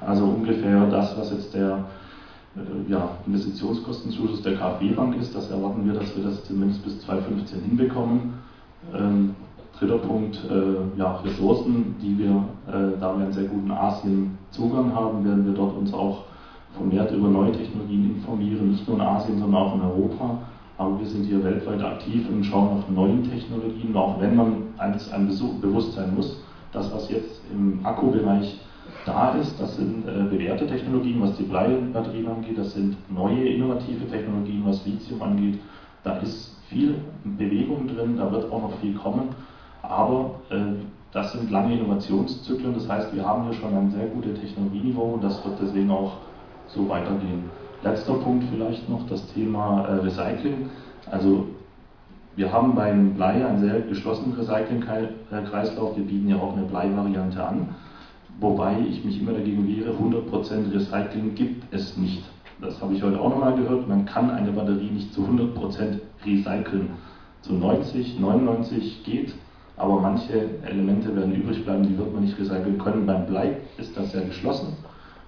Also 0.00 0.24
ungefähr 0.24 0.86
das, 0.86 1.18
was 1.18 1.32
jetzt 1.32 1.54
der 1.54 1.84
äh, 2.56 2.90
ja, 2.90 3.10
Investitionskostenzuschuss 3.26 4.42
der 4.42 4.56
KfW-Bank 4.56 5.16
ist, 5.16 5.34
das 5.34 5.50
erwarten 5.50 5.86
wir, 5.86 5.94
dass 5.94 6.16
wir 6.16 6.24
das 6.24 6.44
zumindest 6.44 6.84
bis 6.84 7.00
2015 7.00 7.62
hinbekommen. 7.62 8.34
Ähm, 8.94 9.34
dritter 9.78 9.98
Punkt, 9.98 10.38
äh, 10.48 10.98
ja, 10.98 11.16
Ressourcen, 11.16 11.96
die 12.00 12.16
wir, 12.16 12.44
äh, 12.68 12.98
da 13.00 13.16
wir 13.16 13.24
einen 13.24 13.32
sehr 13.32 13.48
guten 13.48 13.72
Asien-Zugang 13.72 14.94
haben, 14.94 15.24
werden 15.24 15.46
wir 15.46 15.54
dort 15.54 15.76
uns 15.76 15.92
auch 15.92 16.24
vermehrt 16.76 17.10
über 17.12 17.28
neue 17.28 17.52
Technologien 17.52 18.16
informieren, 18.16 18.70
nicht 18.70 18.86
nur 18.86 18.98
in 18.98 19.02
Asien, 19.02 19.38
sondern 19.38 19.60
auch 19.60 19.74
in 19.74 19.80
Europa 19.80 20.38
aber 20.78 20.98
wir 20.98 21.06
sind 21.06 21.24
hier 21.24 21.42
weltweit 21.44 21.82
aktiv 21.82 22.28
und 22.28 22.44
schauen 22.44 22.80
nach 22.80 22.88
neuen 22.88 23.22
Technologien, 23.22 23.94
auch 23.96 24.20
wenn 24.20 24.34
man 24.34 24.62
eines 24.78 25.10
einem 25.12 25.28
bewusst 25.60 25.94
sein 25.94 26.14
muss, 26.14 26.42
das, 26.72 26.92
was 26.92 27.08
jetzt 27.10 27.42
im 27.52 27.84
Akkubereich 27.84 28.58
da 29.06 29.30
ist, 29.32 29.58
das 29.60 29.76
sind 29.76 30.06
äh, 30.06 30.24
bewährte 30.24 30.66
Technologien, 30.66 31.22
was 31.22 31.36
die 31.36 31.44
Bleibatterien 31.44 32.26
angeht, 32.26 32.58
das 32.58 32.74
sind 32.74 32.96
neue 33.12 33.48
innovative 33.48 34.06
Technologien, 34.08 34.62
was 34.64 34.84
Lithium 34.84 35.22
angeht. 35.22 35.58
Da 36.02 36.18
ist 36.18 36.56
viel 36.68 36.96
Bewegung 37.24 37.86
drin, 37.86 38.16
da 38.16 38.30
wird 38.30 38.50
auch 38.50 38.62
noch 38.62 38.78
viel 38.80 38.94
kommen, 38.94 39.28
aber 39.82 40.40
äh, 40.50 40.56
das 41.12 41.32
sind 41.32 41.50
lange 41.50 41.78
Innovationszyklen, 41.78 42.74
das 42.74 42.88
heißt, 42.88 43.14
wir 43.14 43.24
haben 43.24 43.44
hier 43.44 43.54
schon 43.54 43.74
ein 43.74 43.90
sehr 43.90 44.06
gutes 44.06 44.40
Technologieniveau 44.40 45.14
und 45.14 45.22
das 45.22 45.44
wird 45.44 45.60
deswegen 45.62 45.90
auch 45.90 46.14
so 46.66 46.88
weitergehen. 46.88 47.44
Letzter 47.84 48.14
Punkt 48.14 48.44
vielleicht 48.50 48.88
noch 48.88 49.06
das 49.08 49.26
Thema 49.34 49.84
äh, 49.86 49.92
Recycling. 49.96 50.70
Also 51.10 51.48
wir 52.34 52.50
haben 52.50 52.74
beim 52.74 53.12
Blei 53.12 53.46
einen 53.46 53.60
sehr 53.60 53.80
geschlossenen 53.82 54.32
Recycling-Kreislauf. 54.38 55.94
Wir 55.94 56.04
bieten 56.04 56.30
ja 56.30 56.36
auch 56.36 56.56
eine 56.56 56.66
Blei-Variante 56.66 57.46
an, 57.46 57.74
wobei 58.40 58.78
ich 58.88 59.04
mich 59.04 59.20
immer 59.20 59.32
dagegen 59.32 59.68
wehre, 59.68 59.90
100% 59.90 60.72
Recycling 60.72 61.34
gibt 61.34 61.74
es 61.74 61.94
nicht. 61.98 62.24
Das 62.62 62.80
habe 62.80 62.94
ich 62.94 63.02
heute 63.02 63.20
auch 63.20 63.28
nochmal 63.28 63.54
gehört. 63.54 63.86
Man 63.86 64.06
kann 64.06 64.30
eine 64.30 64.52
Batterie 64.52 64.90
nicht 64.90 65.12
zu 65.12 65.20
100% 65.20 65.98
recyceln. 66.24 66.88
Zu 67.42 67.52
90, 67.52 68.18
99 68.18 69.04
geht, 69.04 69.34
aber 69.76 70.00
manche 70.00 70.48
Elemente 70.64 71.14
werden 71.14 71.34
übrig 71.34 71.62
bleiben, 71.62 71.86
die 71.86 71.98
wird 71.98 72.14
man 72.14 72.24
nicht 72.24 72.38
recyceln 72.38 72.78
können. 72.78 73.04
Beim 73.04 73.26
Blei 73.26 73.58
ist 73.76 73.94
das 73.94 74.14
ja 74.14 74.22
geschlossen. 74.22 74.68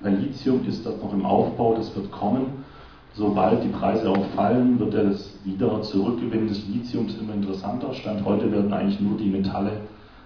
Bei 0.00 0.10
Lithium 0.10 0.66
ist 0.66 0.84
das 0.84 1.00
noch 1.00 1.12
im 1.12 1.24
Aufbau, 1.24 1.74
das 1.74 1.94
wird 1.96 2.10
kommen. 2.10 2.64
Sobald 3.14 3.64
die 3.64 3.68
Preise 3.68 4.10
auch 4.10 4.26
fallen, 4.34 4.78
wird 4.78 4.92
das 4.92 5.32
wieder 5.44 5.80
Zurückgewinnen 5.80 6.48
des 6.48 6.66
Lithiums 6.68 7.16
immer 7.18 7.32
interessanter. 7.32 7.94
Stand 7.94 8.24
heute 8.24 8.52
werden 8.52 8.72
eigentlich 8.72 9.00
nur 9.00 9.16
die 9.16 9.30
Metalle, 9.30 9.80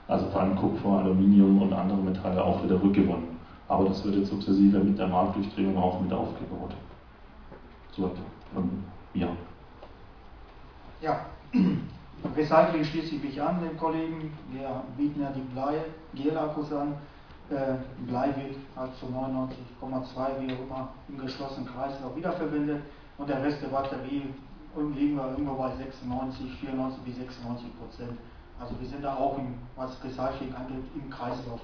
also 0.08 0.26
vor 0.26 0.40
allem 0.40 0.56
Kupfer, 0.56 0.88
Aluminium 0.88 1.62
und 1.62 1.72
andere 1.72 1.98
Metalle 1.98 2.42
auch 2.42 2.62
wieder 2.64 2.82
rückgewonnen. 2.82 3.38
Aber 3.68 3.84
das 3.84 4.04
wird 4.04 4.16
jetzt 4.16 4.30
sukzessive 4.30 4.80
mit 4.80 4.98
der 4.98 5.06
Marktdurchdringung 5.06 5.78
auch 5.78 6.00
mit 6.00 6.12
aufgebaut. 6.12 6.74
So, 7.92 8.10
von 8.52 8.68
mir. 9.14 9.28
Ja, 11.00 11.20
Recycling 12.36 12.84
schließe 12.84 13.14
ich 13.14 13.22
mich 13.22 13.40
an, 13.40 13.60
den 13.60 13.76
Kollegen. 13.78 14.32
Wir 14.52 14.82
bieten 14.96 15.20
ja 15.22 15.30
die 15.30 15.40
Blei-Gel-Akkus 15.54 16.72
an 16.72 16.94
äh, 17.50 17.76
Blei 18.06 18.28
wird 18.28 18.56
halt 18.76 18.94
zu 18.96 19.06
99,2 19.06 20.40
wie 20.40 20.54
auch 20.54 20.60
immer 20.60 20.88
im 21.08 21.18
geschlossenen 21.18 21.68
Kreislauf 21.68 22.14
wiederverwendet 22.16 22.82
und 23.18 23.28
der 23.28 23.42
Rest 23.42 23.62
der 23.62 23.68
Batterie 23.68 24.32
liegen 24.94 25.16
wir 25.16 25.30
irgendwo 25.30 25.54
bei 25.54 25.74
96, 25.76 26.54
94 26.60 27.02
bis 27.02 27.16
96 27.16 27.78
Prozent. 27.78 28.18
Also 28.60 28.78
wir 28.78 28.88
sind 28.88 29.02
da 29.02 29.14
auch, 29.14 29.38
im, 29.38 29.54
was 29.76 30.02
Recycling 30.04 30.54
angeht, 30.54 30.84
im 30.94 31.10
Kreislauf. 31.10 31.60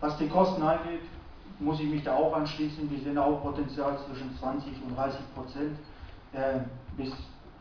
Was 0.00 0.16
die 0.18 0.28
Kosten 0.28 0.62
angeht, 0.62 1.02
muss 1.58 1.80
ich 1.80 1.88
mich 1.88 2.04
da 2.04 2.14
auch 2.14 2.36
anschließen. 2.36 2.90
Wir 2.90 3.00
sehen 3.00 3.18
auch 3.18 3.42
Potenzial 3.42 3.98
zwischen 4.06 4.36
20 4.38 4.82
und 4.84 4.96
30 4.96 5.20
Prozent. 5.34 5.78
Äh, 6.32 6.60
bis 6.96 7.12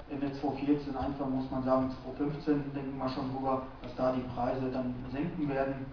Ende 0.09 0.31
2014 0.33 0.95
einfach 0.95 1.27
muss 1.27 1.49
man 1.49 1.63
sagen, 1.63 1.91
2015 2.03 2.73
denken 2.75 2.97
wir 2.97 3.09
schon 3.09 3.33
drüber, 3.33 3.63
dass 3.81 3.95
da 3.95 4.11
die 4.11 4.21
Preise 4.35 4.69
dann 4.71 4.93
senken 5.11 5.49
werden. 5.49 5.85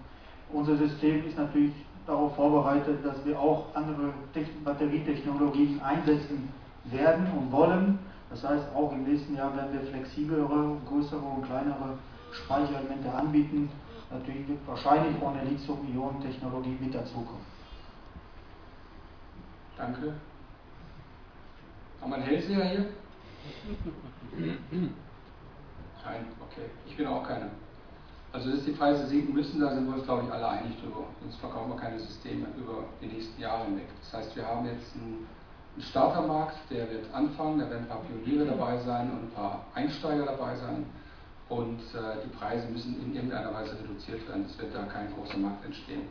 Unser 0.52 0.76
System 0.76 1.26
ist 1.26 1.38
natürlich 1.38 1.72
darauf 2.06 2.34
vorbereitet, 2.36 3.04
dass 3.04 3.24
wir 3.24 3.38
auch 3.38 3.74
andere 3.74 4.12
Batterietechnologien 4.64 5.80
einsetzen 5.80 6.48
werden 6.84 7.26
und 7.36 7.50
wollen. 7.52 7.98
Das 8.28 8.44
heißt, 8.44 8.74
auch 8.74 8.92
im 8.92 9.04
nächsten 9.04 9.36
Jahr 9.36 9.54
werden 9.56 9.72
wir 9.72 9.82
flexiblere, 9.82 10.76
größere 10.88 11.20
und 11.20 11.44
kleinere 11.44 11.98
Speicherelemente 12.32 13.12
anbieten. 13.12 13.70
Natürlich 14.10 14.48
wird 14.48 14.58
wahrscheinlich 14.66 15.22
auch 15.22 15.34
eine 15.34 15.48
Lithium-Ionen-Technologie 15.48 16.76
mit 16.80 16.94
dazukommen. 16.94 17.44
Danke. 19.76 20.14
Haben 22.00 22.10
wir 22.10 22.16
einen 22.16 22.24
Hellseher 22.24 22.64
hier? 22.64 22.86
Nein, 26.04 26.26
okay. 26.40 26.66
Ich 26.86 26.96
bin 26.96 27.06
auch 27.06 27.26
keiner. 27.26 27.50
Also 28.32 28.50
dass 28.50 28.64
die 28.64 28.72
Preise 28.72 29.06
sinken 29.08 29.34
müssen, 29.34 29.60
da 29.60 29.74
sind 29.74 29.86
wir 29.86 29.94
uns, 29.94 30.04
glaube 30.04 30.24
ich, 30.26 30.32
alle 30.32 30.48
einig 30.48 30.80
drüber. 30.80 31.04
Sonst 31.20 31.36
verkaufen 31.36 31.70
wir 31.70 31.76
keine 31.76 31.98
Systeme 31.98 32.46
über 32.56 32.84
die 33.00 33.06
nächsten 33.06 33.40
Jahre 33.40 33.66
hinweg. 33.66 33.88
Das 34.00 34.20
heißt, 34.20 34.36
wir 34.36 34.46
haben 34.46 34.64
jetzt 34.64 34.94
einen, 34.94 35.26
einen 35.74 35.82
Startermarkt, 35.82 36.56
der 36.70 36.90
wird 36.90 37.12
anfangen, 37.12 37.58
da 37.58 37.68
werden 37.68 37.82
ein 37.82 37.88
paar 37.88 38.00
Pioniere 38.00 38.46
dabei 38.46 38.78
sein 38.78 39.10
und 39.10 39.24
ein 39.24 39.30
paar 39.34 39.66
Einsteiger 39.74 40.24
dabei 40.24 40.56
sein. 40.56 40.86
Und 41.50 41.80
äh, 41.92 42.24
die 42.24 42.34
Preise 42.34 42.66
müssen 42.68 42.98
in 43.02 43.14
irgendeiner 43.14 43.52
Weise 43.52 43.76
reduziert 43.78 44.26
werden. 44.26 44.46
Es 44.46 44.58
wird 44.58 44.74
da 44.74 44.84
kein 44.84 45.12
großer 45.12 45.36
Markt 45.36 45.66
entstehen. 45.66 46.08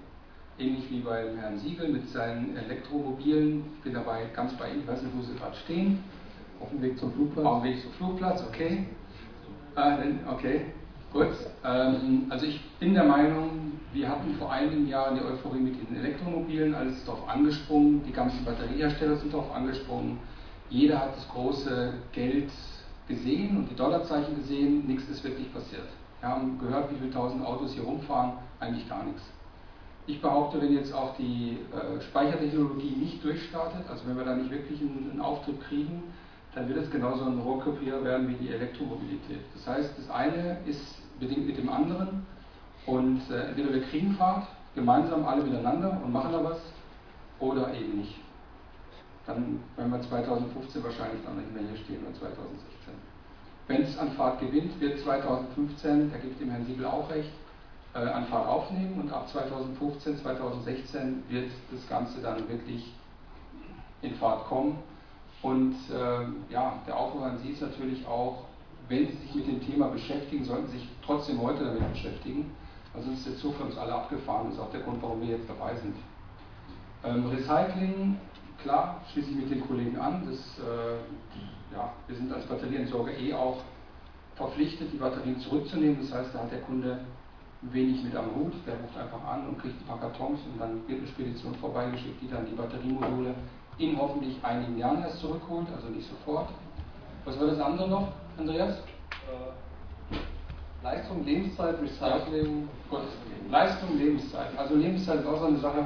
Ähnlich 0.60 0.92
wie 0.92 1.00
beim 1.00 1.36
Herrn 1.38 1.58
Siegel 1.58 1.90
mit 1.90 2.08
seinen 2.10 2.56
Elektromobilen. 2.56 3.64
Ich 3.78 3.82
bin 3.82 3.94
dabei 3.96 4.26
ganz 4.36 4.54
bei 4.58 4.70
Ihnen. 4.70 4.82
Ich 4.82 4.88
weiß 4.88 5.02
nicht, 5.02 5.18
wo 5.18 5.24
Sie 5.24 5.34
gerade 5.34 5.56
stehen. 5.56 6.04
Auf 6.60 6.70
dem 6.70 6.84
Weg 6.84 7.00
zum 7.00 7.12
Flugplatz. 7.14 7.46
Auf 7.48 7.64
dem 7.64 7.72
Weg 7.72 7.82
zum 7.82 7.92
Flugplatz, 7.94 8.44
okay. 8.48 8.86
Ah, 9.74 9.98
okay. 10.32 10.66
Gut, 11.14 11.28
ähm, 11.66 12.28
also 12.30 12.46
ich 12.46 12.62
bin 12.80 12.94
der 12.94 13.04
Meinung, 13.04 13.74
wir 13.92 14.08
hatten 14.08 14.34
vor 14.36 14.50
einigen 14.50 14.88
Jahren 14.88 15.16
die 15.16 15.22
Euphorie 15.22 15.60
mit 15.60 15.76
den 15.76 15.98
Elektromobilen, 15.98 16.74
alles 16.74 17.00
ist 17.00 17.08
darauf 17.08 17.28
angesprungen, 17.28 18.02
die 18.06 18.14
ganzen 18.14 18.46
Batteriehersteller 18.46 19.18
sind 19.18 19.34
darauf 19.34 19.54
angesprungen, 19.54 20.20
jeder 20.70 21.00
hat 21.00 21.18
das 21.18 21.28
große 21.28 21.96
Geld 22.14 22.50
gesehen 23.10 23.58
und 23.58 23.70
die 23.70 23.76
Dollarzeichen 23.76 24.38
gesehen, 24.38 24.88
nichts 24.88 25.10
ist 25.10 25.22
wirklich 25.26 25.54
passiert. 25.54 25.88
Wir 26.22 26.30
haben 26.30 26.58
gehört, 26.58 26.90
wie 26.92 26.96
viele 26.96 27.12
tausend 27.12 27.46
Autos 27.46 27.74
hier 27.74 27.84
rumfahren, 27.84 28.34
eigentlich 28.62 28.88
gar 28.88 29.04
nichts. 29.04 29.22
Ich 30.08 30.22
behaupte, 30.22 30.62
wenn 30.62 30.74
jetzt 30.74 30.94
auch 30.94 31.18
die 31.18 31.58
äh, 31.74 32.02
Speichertechnologie 32.02 32.96
nicht 32.96 33.22
durchstartet, 33.22 33.82
also 33.90 34.08
wenn 34.08 34.16
wir 34.16 34.24
da 34.24 34.36
nicht 34.36 34.50
wirklich 34.50 34.80
einen, 34.80 35.10
einen 35.12 35.22
Auftritt 35.22 35.60
kriegen, 35.68 36.04
dann 36.54 36.68
wird 36.68 36.80
es 36.80 36.92
genauso 36.92 37.26
ein 37.26 37.40
Rohrkrepierer 37.40 38.04
werden 38.04 38.28
wie 38.28 38.36
die 38.36 38.54
Elektromobilität. 38.54 39.42
Das 39.56 39.68
heißt, 39.68 39.98
das 39.98 40.10
eine 40.10 40.58
ist 40.66 40.98
bedingt 41.20 41.48
mit 41.48 41.58
dem 41.58 41.70
anderen 41.70 42.26
und 42.86 43.22
äh, 43.30 43.50
entweder 43.50 43.74
wir 43.74 43.84
kriegen 43.84 44.16
Fahrt, 44.16 44.48
gemeinsam 44.76 45.26
alle 45.26 45.44
miteinander 45.44 46.02
und 46.04 46.12
machen 46.12 46.32
da 46.32 46.44
was, 46.44 46.60
oder 47.42 47.74
eben 47.74 47.98
nicht. 47.98 48.16
Dann 49.26 49.60
werden 49.76 49.92
wir 49.92 50.02
2015 50.02 50.84
wahrscheinlich 50.84 51.22
dann 51.26 51.38
nicht 51.38 51.54
mehr 51.54 51.64
hier 51.64 51.78
stehen 51.78 52.04
oder 52.04 52.14
2016. 52.14 52.94
Wenn 53.68 53.82
es 53.84 53.98
an 53.98 54.12
Fahrt 54.12 54.40
gewinnt, 54.40 54.80
wird 54.80 55.00
2015, 55.00 56.12
da 56.12 56.18
gibt 56.18 56.40
dem 56.40 56.50
Herrn 56.50 56.66
Siegel 56.66 56.86
auch 56.86 57.10
recht, 57.10 57.32
äh, 57.94 58.00
an 58.00 58.26
Fahrt 58.28 58.48
aufnehmen 58.48 59.02
und 59.02 59.12
ab 59.12 59.28
2015, 59.30 60.18
2016 60.18 61.24
wird 61.30 61.52
das 61.72 61.88
Ganze 61.90 62.22
dann 62.22 62.48
wirklich 62.48 62.94
in 64.02 64.16
Fahrt 64.16 64.46
kommen. 64.46 64.80
Und 65.42 65.76
äh, 65.90 66.54
ja, 66.54 66.80
der 66.86 66.98
Aufruf 66.98 67.24
an 67.24 67.40
Sie 67.40 67.50
ist 67.50 67.62
natürlich 67.62 68.06
auch, 68.06 68.46
wenn 68.88 69.08
Sie 69.08 69.14
sich 69.14 69.36
mit 69.36 69.48
dem 69.48 69.62
Thema 69.66 69.88
beschäftigen, 69.88 70.46
sollten 70.46 70.68
Sie 70.68 70.78
sich 70.78 70.90
trotzdem 71.04 71.42
heute 71.42 71.66
damit 71.66 71.92
beschäftigen. 71.94 72.52
Also 72.94 73.10
ist 73.12 73.26
der 73.26 73.38
Zug 73.38 73.56
für 73.56 73.64
uns 73.64 73.78
alle 73.78 73.94
abgefahren. 73.94 74.48
Das 74.48 74.56
ist 74.56 74.60
auch 74.60 74.72
der 74.72 74.82
Grund, 74.82 75.02
warum 75.02 75.22
wir 75.22 75.38
jetzt 75.38 75.50
dabei 75.50 75.76
sind. 75.76 75.96
Ähm, 77.04 77.28
Recycling, 77.30 78.18
klar, 78.62 79.02
schließe 79.12 79.32
ich 79.32 79.36
mit 79.36 79.50
den 79.50 79.66
Kollegen 79.66 79.98
an. 79.98 80.28
Das, 80.30 80.60
äh, 80.60 81.74
ja, 81.74 81.94
wir 82.06 82.16
sind 82.16 82.32
als 82.32 82.46
Batteriensorger 82.46 83.18
eh 83.18 83.34
auch 83.34 83.62
verpflichtet, 84.36 84.92
die 84.92 84.98
Batterien 84.98 85.40
zurückzunehmen. 85.40 85.98
Das 86.02 86.14
heißt, 86.14 86.36
da 86.36 86.40
hat 86.40 86.52
der 86.52 86.62
Kunde 86.62 87.00
wenig 87.62 88.04
mit 88.04 88.16
am 88.16 88.36
Hut. 88.36 88.54
Der 88.68 88.76
ruft 88.76 88.98
einfach 88.98 89.24
an 89.24 89.48
und 89.48 89.60
kriegt 89.60 89.82
ein 89.82 89.88
paar 89.88 90.00
Kartons 90.00 90.40
und 90.52 90.60
dann 90.60 90.88
wird 90.88 91.00
eine 91.00 91.08
Spedition 91.08 91.56
vorbeigeschickt, 91.56 92.22
die 92.22 92.30
dann 92.30 92.46
die 92.46 92.56
Batteriemodule 92.56 93.36
in 93.82 93.98
hoffentlich 93.98 94.38
einigen 94.44 94.78
Jahren 94.78 95.02
erst 95.02 95.20
zurückholt, 95.20 95.68
also 95.76 95.88
nicht 95.88 96.08
sofort. 96.08 96.50
Was 97.26 97.40
war 97.40 97.48
das 97.48 97.60
andere 97.60 97.90
noch, 97.90 98.08
Andreas? 98.38 98.78
Äh, 98.78 100.16
Leistung, 100.84 101.26
Lebenszeit, 101.26 101.76
Recycling. 101.82 102.68
Ja. 102.92 103.00
Leistung, 103.50 103.98
Lebenszeit. 103.98 104.58
Also 104.58 104.76
Lebenszeit 104.76 105.22
ist 105.22 105.28
auch 105.28 105.40
so 105.40 105.46
eine 105.46 105.58
Sache, 105.58 105.86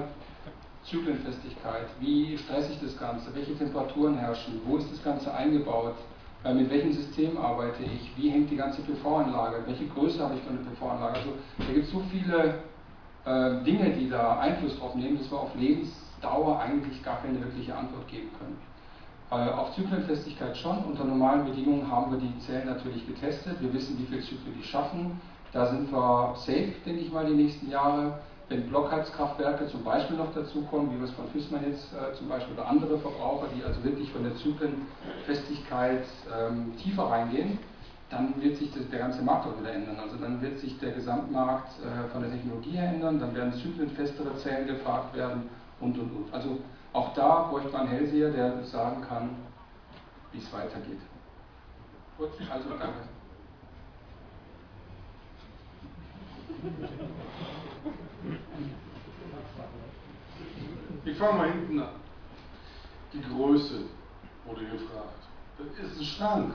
Zyklenfestigkeit. 0.83 1.87
Wie 1.99 2.37
stressig 2.37 2.77
das 2.81 2.97
Ganze? 2.97 3.33
Welche 3.33 3.57
Temperaturen 3.57 4.17
herrschen? 4.17 4.61
Wo 4.65 4.77
ist 4.77 4.91
das 4.91 5.03
Ganze 5.03 5.33
eingebaut? 5.33 5.95
Äh, 6.43 6.53
mit 6.53 6.69
welchem 6.69 6.93
System 6.93 7.37
arbeite 7.37 7.83
ich? 7.83 8.11
Wie 8.15 8.29
hängt 8.29 8.51
die 8.51 8.55
ganze 8.55 8.81
PV-Anlage? 8.83 9.63
Welche 9.65 9.87
Größe 9.87 10.23
habe 10.23 10.35
ich 10.35 10.41
für 10.41 10.51
eine 10.51 10.59
PV-Anlage? 10.59 11.15
Also 11.17 11.29
da 11.57 11.73
gibt 11.73 11.85
es 11.85 11.91
so 11.91 12.01
viele 12.11 12.59
äh, 13.25 13.63
Dinge, 13.63 13.89
die 13.91 14.09
da 14.09 14.39
Einfluss 14.39 14.77
drauf 14.79 14.95
nehmen, 14.95 15.17
dass 15.17 15.31
wir 15.31 15.39
auf 15.39 15.55
Lebensdauer 15.55 16.59
eigentlich 16.59 17.03
gar 17.03 17.21
keine 17.21 17.39
wirkliche 17.41 17.75
Antwort 17.75 18.07
geben 18.07 18.29
können. 18.39 18.57
Äh, 19.31 19.49
auf 19.51 19.73
Zyklenfestigkeit 19.73 20.55
schon. 20.55 20.83
Unter 20.85 21.03
normalen 21.03 21.45
Bedingungen 21.45 21.89
haben 21.91 22.11
wir 22.11 22.19
die 22.19 22.37
Zellen 22.39 22.67
natürlich 22.67 23.07
getestet. 23.07 23.59
Wir 23.59 23.73
wissen, 23.73 23.97
wie 23.97 24.05
viele 24.05 24.21
Zyklen 24.21 24.53
die 24.57 24.63
schaffen. 24.63 25.19
Da 25.51 25.67
sind 25.67 25.91
wir 25.91 26.35
safe, 26.35 26.73
denke 26.85 27.01
ich 27.01 27.11
mal, 27.11 27.25
die 27.25 27.33
nächsten 27.33 27.69
Jahre. 27.69 28.19
Wenn 28.47 28.69
Blockheizkraftwerke 28.69 29.67
zum 29.67 29.83
Beispiel 29.83 30.17
noch 30.17 30.31
dazukommen, 30.35 30.91
wie 30.91 30.99
wir 30.99 31.05
es 31.05 31.11
von 31.11 31.27
Füßmann 31.29 31.63
jetzt 31.67 31.91
äh, 31.93 32.13
zum 32.13 32.29
Beispiel 32.29 32.53
oder 32.53 32.67
andere 32.67 32.99
Verbraucher, 32.99 33.47
die 33.57 33.63
also 33.63 33.83
wirklich 33.83 34.11
von 34.11 34.23
der 34.23 34.35
Zyklenfestigkeit 34.35 36.03
ähm, 36.31 36.73
tiefer 36.77 37.05
reingehen, 37.05 37.57
dann 38.09 38.39
wird 38.41 38.57
sich 38.57 38.71
das, 38.73 38.87
der 38.89 38.99
ganze 38.99 39.21
Markt 39.21 39.47
auch 39.47 39.59
wieder 39.59 39.73
ändern. 39.73 39.97
Also 39.99 40.17
dann 40.17 40.41
wird 40.41 40.59
sich 40.59 40.77
der 40.79 40.91
Gesamtmarkt 40.91 41.71
äh, 41.79 42.07
von 42.11 42.21
der 42.21 42.31
Technologie 42.31 42.71
her 42.71 42.89
ändern, 42.89 43.19
dann 43.19 43.35
werden 43.35 43.53
zyklenfestere 43.53 44.35
Zellen 44.37 44.67
gefragt 44.67 45.15
werden 45.15 45.49
und 45.79 45.97
und 45.97 46.11
und. 46.11 46.33
Also 46.33 46.59
auch 46.93 47.13
da 47.13 47.47
bräuchte 47.49 47.71
man 47.71 47.81
einen 47.81 47.89
Hellseher, 47.89 48.31
der 48.31 48.63
sagen 48.63 49.01
kann, 49.01 49.29
wie 50.31 50.37
es 50.37 50.53
weitergeht. 50.53 50.99
Gut, 52.17 52.29
also 52.49 52.69
danke. 52.69 53.09
Ich 61.03 61.17
fange 61.17 61.37
mal 61.37 61.51
hinten 61.51 61.79
an. 61.79 61.89
Die 63.13 63.21
Größe 63.21 63.81
wurde 64.45 64.65
gefragt. 64.65 65.27
Das 65.57 65.91
ist 65.91 65.99
ein 65.99 66.05
Schrank. 66.05 66.53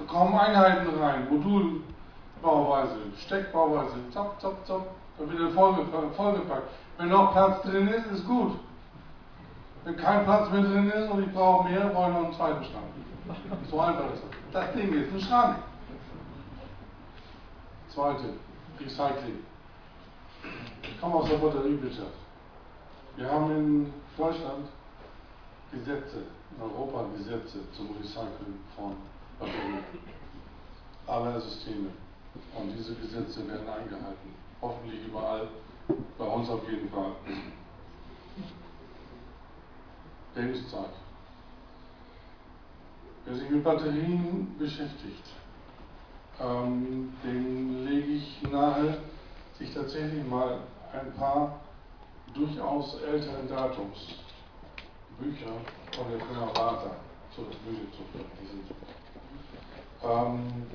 Da 0.00 0.12
kommen 0.12 0.34
Einheiten 0.34 0.98
rein, 0.98 1.28
Modulbauweise, 1.30 2.96
Steckbauweise, 3.18 3.96
zapp, 4.12 4.40
zapp, 4.40 4.66
zapp, 4.66 4.86
da 5.18 5.30
wird 5.30 5.40
er 5.40 5.50
vollgepackt. 5.50 6.68
Wenn 6.96 7.08
noch 7.08 7.32
Platz 7.32 7.62
drin 7.62 7.88
ist, 7.88 8.06
ist 8.06 8.26
gut. 8.26 8.58
Wenn 9.84 9.96
kein 9.96 10.24
Platz 10.24 10.50
mehr 10.50 10.62
drin 10.62 10.90
ist 10.90 11.10
und 11.10 11.24
ich 11.24 11.32
brauche 11.32 11.68
mehr, 11.68 11.88
brauche 11.88 12.10
ich 12.10 12.14
noch 12.14 12.24
einen 12.24 12.34
zweiten 12.34 12.64
Schrank. 12.64 12.84
So 13.70 13.80
einfach 13.80 14.12
ist 14.12 14.22
das. 14.52 14.64
Das 14.64 14.74
Ding 14.74 14.92
ist 14.92 15.12
ein 15.12 15.20
Schrank. 15.20 15.56
Zweite, 17.88 18.34
Recycling. 18.78 19.44
Ich 20.82 21.00
komme 21.00 21.16
aus 21.16 21.28
der 21.28 21.36
Batteriewirtschaft. 21.36 22.14
Wir 23.16 23.30
haben 23.30 23.50
in 23.50 23.94
Deutschland 24.16 24.66
Gesetze, 25.72 26.22
in 26.56 26.62
Europa 26.62 27.04
Gesetze 27.16 27.58
zum 27.72 27.88
Recyceln 27.96 28.60
von. 28.76 29.09
Aller 31.06 31.40
Systeme. 31.40 31.90
Und 32.56 32.72
diese 32.76 32.94
Gesetze 32.94 33.46
werden 33.48 33.68
eingehalten. 33.68 34.34
Hoffentlich 34.62 35.06
überall, 35.06 35.48
bei 36.18 36.24
uns 36.24 36.48
auf 36.48 36.68
jeden 36.70 36.88
Fall. 36.90 37.12
Lebenszeit. 40.34 40.90
Wer 43.24 43.34
sich 43.34 43.50
mit 43.50 43.64
Batterien 43.64 44.54
beschäftigt, 44.58 45.24
ähm, 46.40 47.12
dem 47.22 47.86
lege 47.86 48.12
ich 48.12 48.42
nahe, 48.50 48.98
sich 49.58 49.74
tatsächlich 49.74 50.24
mal 50.26 50.60
ein 50.92 51.12
paar 51.14 51.60
durchaus 52.34 53.00
älteren 53.02 53.48
Datums 53.48 54.14
Bücher 55.18 55.52
von 55.92 56.10
der 56.10 56.18
Firma 56.26 56.46
Bata 56.46 56.96
zur 57.34 57.44
Gemüse 57.44 57.90
zu 57.90 58.02
führen. 58.12 58.99
Ähm, 60.02 60.66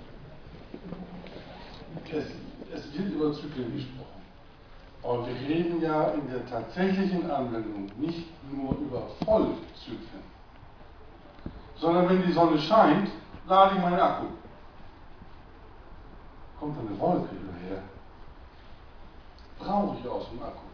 es, 2.11 2.25
es 2.73 2.93
wird 2.93 3.11
über 3.11 3.33
Zyklen 3.33 3.73
gesprochen. 3.75 4.05
Aber 5.03 5.27
wir 5.27 5.35
reden 5.35 5.81
ja 5.81 6.09
in 6.09 6.27
der 6.29 6.45
tatsächlichen 6.47 7.29
Anwendung 7.29 7.89
nicht 7.97 8.25
nur 8.51 8.75
über 8.77 9.03
Vollzyklen, 9.23 10.23
sondern 11.75 12.09
wenn 12.09 12.23
die 12.23 12.31
Sonne 12.31 12.59
scheint, 12.59 13.09
lade 13.47 13.75
ich 13.75 13.81
meinen 13.81 13.99
Akku. 13.99 14.25
Kommt 16.59 16.79
eine 16.79 16.99
Wolke 16.99 17.29
hierher, 17.29 17.83
brauche 19.59 19.97
ich 19.99 20.07
aus 20.07 20.29
dem 20.29 20.41
Akku. 20.41 20.65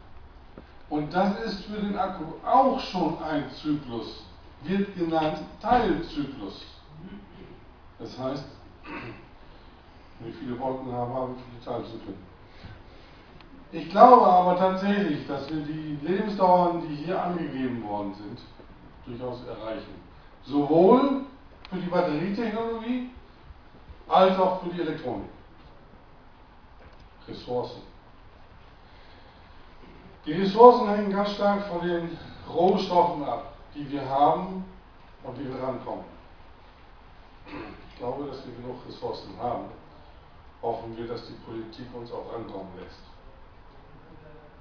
Und 0.90 1.14
das 1.14 1.40
ist 1.42 1.66
für 1.66 1.82
den 1.82 1.98
Akku 1.98 2.24
auch 2.46 2.80
schon 2.80 3.22
ein 3.24 3.50
Zyklus, 3.52 4.24
wird 4.64 4.96
genannt 4.96 5.40
Teilzyklus. 5.62 6.66
Das 8.02 8.18
heißt, 8.18 8.44
wenn 8.84 10.28
wir 10.28 10.34
viele 10.34 10.60
Wolken 10.60 10.92
haben, 10.92 11.14
haben 11.14 11.36
wir 11.36 11.44
viele 11.44 11.64
Teilzyklen. 11.64 12.32
Ich 13.72 13.90
glaube 13.90 14.26
aber 14.26 14.58
tatsächlich, 14.58 15.28
dass 15.28 15.50
wir 15.50 15.62
die 15.62 16.00
Lebensdauern, 16.02 16.82
die 16.82 16.96
hier 16.96 17.22
angegeben 17.22 17.88
worden 17.88 18.14
sind, 18.16 18.40
durchaus 19.06 19.46
erreichen. 19.46 19.94
Sowohl 20.44 21.22
für 21.70 21.78
die 21.78 21.88
Batterietechnologie 21.88 23.10
als 24.10 24.38
auch 24.40 24.62
für 24.62 24.70
die 24.70 24.82
Elektronik. 24.82 25.30
Ressourcen. 27.28 27.82
Die 30.26 30.34
Ressourcen 30.34 30.90
hängen 30.90 31.12
ganz 31.12 31.32
stark 31.32 31.66
von 31.68 31.88
den 31.88 32.18
Rohstoffen 32.52 33.24
ab, 33.24 33.54
die 33.74 33.90
wir 33.90 34.08
haben 34.10 34.66
und 35.24 35.40
wie 35.40 35.48
wir 35.48 35.64
rankommen. 35.64 36.04
Ich 38.02 38.08
glaube, 38.08 38.26
dass 38.26 38.44
wir 38.48 38.56
genug 38.56 38.78
Ressourcen 38.88 39.38
haben. 39.40 39.66
Hoffen 40.60 40.98
wir, 40.98 41.08
dass 41.08 41.28
die 41.28 41.34
Politik 41.46 41.86
uns 41.94 42.12
auch 42.12 42.34
rankommen 42.34 42.72
lässt. 42.80 42.98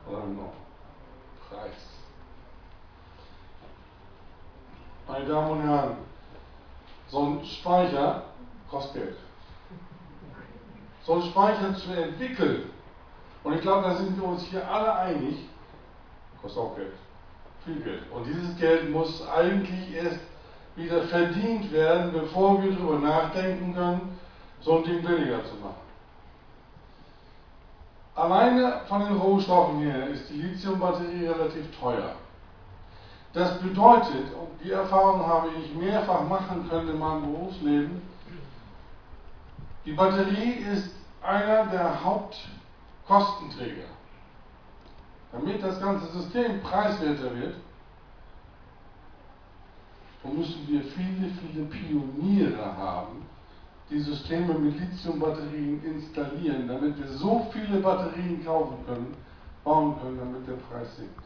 Oder 0.07 0.27
noch 0.27 0.53
Preis. 1.49 1.73
Meine 5.09 5.25
Damen 5.25 5.51
und 5.53 5.63
Herren, 5.63 5.97
so 7.09 7.23
ein 7.23 7.45
Speicher 7.47 8.25
kostet 8.71 9.05
Geld. 9.05 9.17
so 11.05 11.15
einen 11.15 11.23
Speicher 11.23 11.75
zu 11.77 11.93
entwickeln, 11.95 12.71
und 13.43 13.55
ich 13.55 13.63
glaube, 13.63 13.89
da 13.89 13.95
sind 13.95 14.21
wir 14.21 14.29
uns 14.29 14.43
hier 14.43 14.71
alle 14.71 14.95
einig, 14.95 15.49
kostet 16.43 16.63
auch 16.63 16.77
Geld. 16.77 16.93
Viel 17.65 17.81
Geld. 17.81 18.03
Und 18.13 18.27
dieses 18.27 18.55
Geld 18.59 18.91
muss 18.91 19.27
eigentlich 19.27 19.95
erst 19.95 20.30
wieder 20.81 21.03
verdient 21.03 21.71
werden, 21.73 22.13
bevor 22.13 22.63
wir 22.63 22.73
darüber 22.73 22.99
nachdenken 22.99 23.75
können, 23.75 24.19
so 24.61 24.79
ein 24.79 24.85
Ding 24.85 25.03
billiger 25.03 25.45
zu 25.45 25.55
machen. 25.57 25.75
Alleine 28.15 28.81
von 28.89 29.05
den 29.05 29.17
Rohstoffen 29.17 29.81
her 29.81 30.09
ist 30.09 30.29
die 30.29 30.43
Lithiumbatterie 30.43 31.27
relativ 31.27 31.67
teuer. 31.79 32.15
Das 33.33 33.59
bedeutet, 33.61 34.35
und 34.35 34.49
die 34.63 34.73
Erfahrung 34.73 35.25
habe 35.27 35.49
ich 35.59 35.75
mehrfach 35.75 36.29
machen 36.29 36.69
können 36.69 36.91
in 36.91 36.99
meinem 36.99 37.33
Berufsleben, 37.33 38.03
die 39.87 39.93
Batterie 39.93 40.65
ist 40.73 40.91
einer 41.23 41.67
der 41.67 42.05
Hauptkostenträger. 42.05 43.89
Damit 45.33 45.63
das 45.63 45.81
ganze 45.81 46.07
System 46.07 46.61
preiswerter 46.61 47.35
wird, 47.37 47.55
müssen 50.29 50.67
wir 50.69 50.83
viele, 50.83 51.31
viele 51.41 51.65
Pioniere 51.67 52.77
haben, 52.77 53.23
die 53.89 54.01
Systeme 54.01 54.55
mit 54.55 54.79
Lithiumbatterien 54.79 55.83
installieren, 55.83 56.69
damit 56.69 56.99
wir 56.99 57.09
so 57.09 57.51
viele 57.53 57.81
Batterien 57.81 58.45
kaufen 58.45 58.77
können, 58.87 59.15
bauen 59.65 59.97
können, 60.01 60.19
damit 60.19 60.47
der 60.47 60.55
Preis 60.55 60.97
sinkt. 60.97 61.21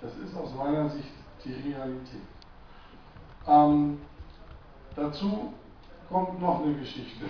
Das 0.00 0.12
ist 0.16 0.36
aus 0.36 0.54
meiner 0.54 0.88
Sicht 0.90 1.12
die 1.44 1.52
Realität. 1.52 2.20
Ähm, 3.46 3.98
dazu 4.94 5.52
kommt 6.08 6.40
noch 6.40 6.62
eine 6.62 6.74
Geschichte. 6.74 7.24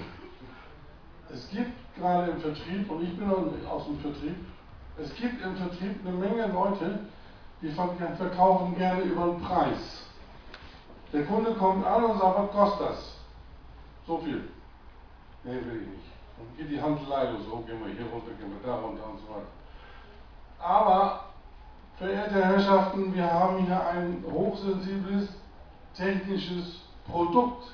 Es 1.33 1.49
gibt 1.51 1.73
gerade 1.97 2.33
im 2.33 2.41
Vertrieb, 2.41 2.91
und 2.91 3.03
ich 3.03 3.17
bin 3.17 3.31
aus 3.31 3.87
dem 3.87 3.99
Vertrieb, 4.01 4.37
es 4.99 5.15
gibt 5.17 5.43
im 5.43 5.57
Vertrieb 5.57 6.07
eine 6.07 6.17
Menge 6.17 6.53
Leute, 6.53 7.01
die 7.63 7.71
verkaufen 7.71 8.77
gerne 8.77 9.03
über 9.03 9.27
den 9.27 9.41
Preis. 9.41 10.04
Der 11.15 11.25
Kunde 11.25 11.55
kommt 11.55 11.87
an 11.87 12.05
und 12.05 12.19
sagt, 12.19 12.39
was 12.39 12.51
kostet 12.51 12.89
das? 12.89 13.17
So 14.07 14.19
viel. 14.19 14.51
Nee, 15.45 15.53
will 15.53 15.83
ich 15.83 15.89
nicht. 15.89 16.13
Und 16.39 16.59
geht 16.59 16.71
die 16.71 16.83
Handelei 16.83 17.31
los, 17.31 17.45
so 17.49 17.59
gehen 17.59 17.81
wir 17.83 17.95
hier 17.95 18.07
runter, 18.13 18.33
gehen 18.39 18.53
wir 18.53 18.69
da 18.69 18.77
runter 18.77 19.07
und 19.07 19.19
so 19.21 19.29
weiter. 19.31 19.47
Aber 20.59 21.25
Verehrte 21.99 22.45
Herrschaften, 22.45 23.15
wir 23.15 23.33
haben 23.33 23.67
hier 23.67 23.87
ein 23.87 24.25
hochsensibles 24.29 25.29
technisches 25.97 26.81
Produkt. 27.07 27.69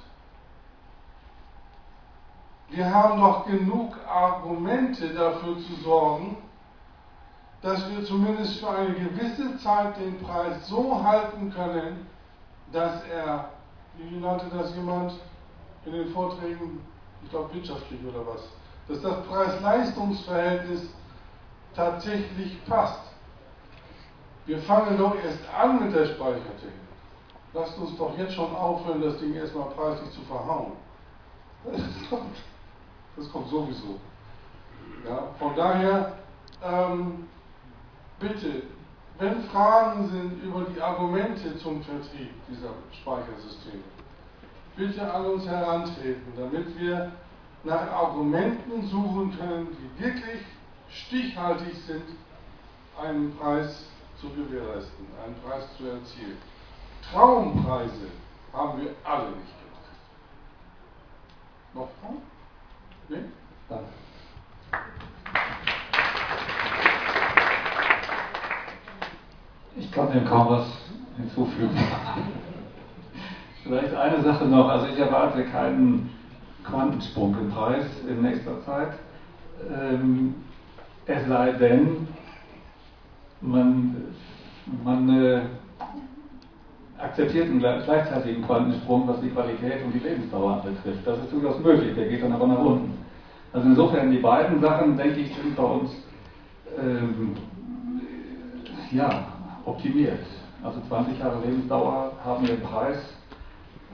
Wir 2.69 2.93
haben 2.93 3.19
doch 3.19 3.47
genug 3.47 3.97
Argumente 4.07 5.15
dafür 5.15 5.57
zu 5.61 5.75
sorgen, 5.83 6.37
dass 7.63 7.91
wir 7.91 8.05
zumindest 8.05 8.61
für 8.61 8.71
eine 8.71 8.93
gewisse 8.93 9.57
Zeit 9.59 9.99
den 9.99 10.21
Preis 10.21 10.69
so 10.69 11.03
halten 11.03 11.51
können, 11.51 12.07
dass 12.73 13.03
er, 13.05 13.51
wie 13.97 14.17
nannte 14.17 14.47
das 14.57 14.75
jemand 14.75 15.13
in 15.85 15.93
den 15.93 16.09
Vorträgen, 16.13 16.81
ich 17.23 17.31
glaube 17.31 17.55
wirtschaftlich 17.55 18.01
oder 18.05 18.27
was, 18.27 18.43
dass 18.89 19.03
das 19.03 19.27
Preis-Leistungs-Verhältnis 19.27 20.89
tatsächlich 21.75 22.65
passt. 22.67 23.01
Wir 24.47 24.59
fangen 24.59 24.99
doch 24.99 25.15
erst 25.17 25.39
an 25.57 25.85
mit 25.85 25.95
der 25.95 26.07
Speichertechnik. 26.07 26.73
Lasst 27.53 27.77
uns 27.79 27.97
doch 27.97 28.17
jetzt 28.17 28.35
schon 28.35 28.55
aufhören, 28.55 29.03
das 29.03 29.19
Ding 29.19 29.35
erstmal 29.35 29.69
preislich 29.71 30.11
zu 30.13 30.23
verhauen. 30.23 30.73
Das 33.17 33.31
kommt, 33.31 33.49
sowieso. 33.49 33.99
Ja, 35.07 35.29
von 35.39 35.55
daher, 35.55 36.17
ähm, 36.65 37.29
bitte, 38.19 38.63
wenn 39.21 39.45
Fragen 39.45 40.09
sind 40.09 40.43
über 40.43 40.65
die 40.65 40.81
Argumente 40.81 41.57
zum 41.59 41.83
Vertrieb 41.85 42.31
dieser 42.49 42.71
Speichersysteme, 43.01 43.85
bitte 44.77 45.13
an 45.13 45.27
uns 45.27 45.47
herantreten, 45.47 46.33
damit 46.37 46.79
wir 46.81 47.13
nach 47.63 47.93
Argumenten 47.93 48.89
suchen 48.89 49.37
können, 49.37 49.77
die 49.77 50.03
wirklich 50.03 50.41
stichhaltig 50.89 51.75
sind, 51.87 52.05
einen 52.99 53.37
Preis 53.37 53.85
zu 54.19 54.31
gewährleisten, 54.31 55.07
einen 55.23 55.37
Preis 55.43 55.65
zu 55.77 55.87
erzielen. 55.87 56.39
Traumpreise 57.13 58.09
haben 58.55 58.81
wir 58.81 58.95
alle 59.05 59.31
nicht 59.33 59.53
gekriegt. 59.61 59.99
Noch 61.75 61.89
Fragen? 62.01 62.23
Nee? 63.09 63.25
Danke. 63.69 63.91
Ich 69.77 69.91
kann 69.93 70.13
dem 70.13 70.25
kaum 70.27 70.51
was 70.51 70.67
hinzufügen. 71.17 71.71
Vielleicht 73.63 73.95
eine 73.95 74.23
Sache 74.23 74.47
noch. 74.47 74.69
Also 74.69 74.87
ich 74.87 74.99
erwarte 74.99 75.45
keinen 75.45 76.11
Quantensprung 76.65 77.37
im 77.39 77.51
Preis 77.51 77.85
in 78.09 78.23
nächster 78.23 78.61
Zeit. 78.65 78.93
Ähm, 79.71 80.35
es 81.07 81.27
sei 81.29 81.53
denn, 81.53 82.09
man, 83.41 83.97
man 84.85 85.09
äh, 85.09 85.41
akzeptiert 86.99 87.49
einen 87.49 87.61
gleichzeitigen 87.61 88.45
Quantensprung, 88.45 89.07
was 89.07 89.21
die 89.21 89.31
Qualität 89.31 89.85
und 89.85 89.93
die 89.93 90.01
Lebensdauer 90.01 90.63
betrifft. 90.63 91.07
Das 91.07 91.19
ist 91.19 91.33
durchaus 91.33 91.61
möglich, 91.61 91.95
der 91.95 92.09
geht 92.09 92.23
dann 92.23 92.33
aber 92.33 92.47
nach 92.47 92.59
unten. 92.59 92.99
Also 93.53 93.69
insofern, 93.69 94.11
die 94.11 94.19
beiden 94.19 94.61
Sachen, 94.61 94.97
denke 94.97 95.21
ich, 95.21 95.35
sind 95.35 95.57
bei 95.57 95.63
uns 95.63 95.91
ähm, 96.79 97.37
ja, 98.93 99.27
optimiert. 99.71 100.25
Also 100.63 100.81
20 100.89 101.19
Jahre 101.19 101.41
Lebensdauer 101.45 102.13
haben 102.23 102.47
wir 102.47 102.57
den 102.57 102.63
Preis 102.63 102.99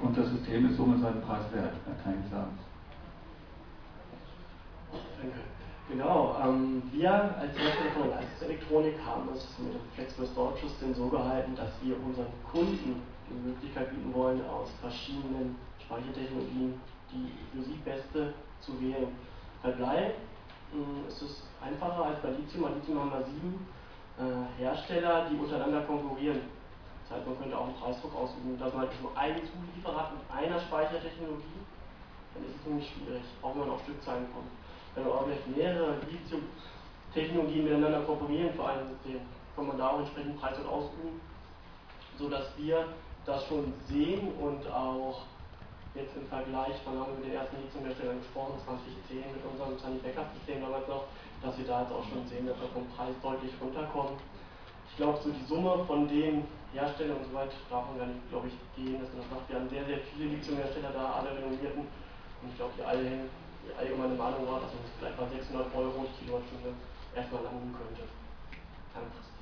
und 0.03 0.17
das 0.17 0.29
System 0.31 0.71
ist 0.71 0.77
somit 0.77 1.01
seinen 1.01 1.23
Preis 1.23 1.45
wert, 1.53 1.75
kann 2.03 2.15
ich 2.25 2.31
sagen. 2.31 2.59
Danke. 5.21 5.39
Genau, 5.89 6.37
ähm, 6.43 6.83
wir 6.93 7.13
als 7.13 7.57
Hersteller 7.57 7.91
von 7.95 8.11
Leistungselektronik 8.11 8.95
haben 9.07 9.29
es 9.33 9.47
mit 9.59 9.75
dem 9.75 9.81
Flexible 9.95 10.27
Storage 10.27 10.67
System 10.67 10.95
so 10.95 11.09
gehalten, 11.09 11.55
dass 11.55 11.71
wir 11.83 11.95
unseren 12.05 12.27
Kunden 12.51 13.03
die 13.31 13.49
Möglichkeit 13.49 13.91
bieten 13.91 14.13
wollen, 14.13 14.41
aus 14.47 14.69
verschiedenen 14.81 15.55
Speichertechnologien 15.85 16.75
die 17.13 17.31
für 17.53 17.63
sie 17.63 17.79
beste 17.85 18.35
zu 18.61 18.81
wählen. 18.81 19.15
Bei 19.63 19.71
Blei 19.71 20.15
äh, 20.75 21.09
ist 21.09 21.23
es 21.23 21.43
einfacher 21.63 22.05
als 22.05 22.21
bei 22.21 22.31
Lithium. 22.31 22.65
Bei 22.65 22.75
Lithium 22.75 22.99
haben 23.01 23.11
wir 23.11 23.27
sieben 23.27 23.67
äh, 24.19 24.63
Hersteller, 24.63 25.29
die 25.31 25.37
untereinander 25.37 25.83
konkurrieren. 25.83 26.41
Das 27.09 27.19
heißt, 27.19 27.27
man 27.27 27.39
könnte 27.39 27.57
auch 27.57 27.67
einen 27.67 27.77
Preisdruck 27.77 28.15
ausüben, 28.15 28.59
dass 28.59 28.73
man 28.73 28.83
halt 28.83 29.03
nur 29.03 29.17
einen 29.17 29.41
Zulieferer 29.47 29.97
hat 29.97 30.13
mit 30.13 30.23
einer 30.31 30.61
Speichertechnologie, 30.61 31.61
dann 32.35 32.45
ist 32.45 32.57
es 32.61 32.67
nämlich 32.67 32.91
schwierig, 32.91 33.23
auch 33.43 33.55
wenn 33.55 33.61
man 33.61 33.71
auf 33.71 33.83
Stückzahlen 33.83 34.27
kommt 34.35 34.51
wenn 34.97 35.05
wir 35.05 35.15
auch 35.15 35.25
vielleicht 35.25 35.57
mehrere 35.57 35.97
Lithium-Technologien 36.11 37.65
miteinander 37.65 38.01
kooperieren 38.01 38.55
für 38.55 38.67
ein 38.67 38.89
System, 38.89 39.21
kann 39.55 39.69
man 39.69 39.79
da 39.79 39.91
auch 39.91 40.01
entsprechend 40.01 40.41
Preis 40.41 40.59
und 40.59 40.67
ausüben, 40.67 41.21
sodass 42.19 42.47
wir 42.57 42.89
das 43.27 43.47
schon 43.47 43.73
sehen 43.89 44.33
und 44.41 44.67
auch 44.73 45.23
jetzt 45.95 46.17
im 46.17 46.27
Vergleich, 46.29 46.81
wann 46.85 46.99
haben 46.99 47.13
wir 47.13 47.17
mit 47.17 47.25
den 47.27 47.35
ersten 47.35 47.57
Lithiumherstellern 47.61 48.19
gesprochen, 48.19 48.61
2010 48.65 49.33
mit 49.33 49.45
unserem 49.45 49.79
Sunny 49.79 49.99
Backup 50.01 50.33
System 50.35 50.63
damals 50.63 50.89
noch, 50.89 51.05
dass 51.43 51.59
wir 51.59 51.67
da 51.67 51.83
jetzt 51.83 51.93
auch 51.93 52.05
schon 52.09 52.27
sehen, 52.29 52.47
dass 52.47 52.61
wir 52.61 52.69
vom 52.69 52.87
Preis 52.97 53.15
deutlich 53.23 53.53
runterkommen. 53.61 54.17
Ich 54.91 54.97
glaube, 54.97 55.19
so 55.23 55.31
die 55.31 55.45
Summe 55.45 55.85
von 55.85 56.09
den 56.09 56.45
Herstellern 56.73 57.19
und 57.19 57.27
so 57.27 57.35
weiter 57.35 57.53
darf 57.69 57.87
man 57.89 57.99
gar 57.99 58.07
nicht, 58.07 58.29
glaube 58.31 58.49
ich, 58.49 58.57
gehen, 58.77 59.01
dass 59.01 59.13
man 59.13 59.29
sagt, 59.29 59.49
wir 59.49 59.57
haben 59.57 59.69
sehr, 59.69 59.85
sehr 59.85 60.01
viele 60.13 60.31
Lithiumhersteller 60.33 60.93
da, 60.93 61.21
alle 61.21 61.37
renommierten 61.37 61.85
und 61.85 62.47
ich 62.49 62.57
glaube, 62.57 62.73
die 62.79 62.85
alle 62.85 63.29
die 63.67 63.75
allgemeine 63.75 64.15
Meinung 64.15 64.47
war, 64.47 64.61
dass 64.61 64.73
man 64.73 64.83
vielleicht 64.99 65.19
bei 65.19 65.27
600 65.27 65.75
Euro 65.75 66.07
die 66.07 66.25
Kilowattstunde 66.25 66.71
erstmal 67.15 67.43
landen 67.43 67.75
könnte. 67.75 68.07
Langfristig. 68.95 69.36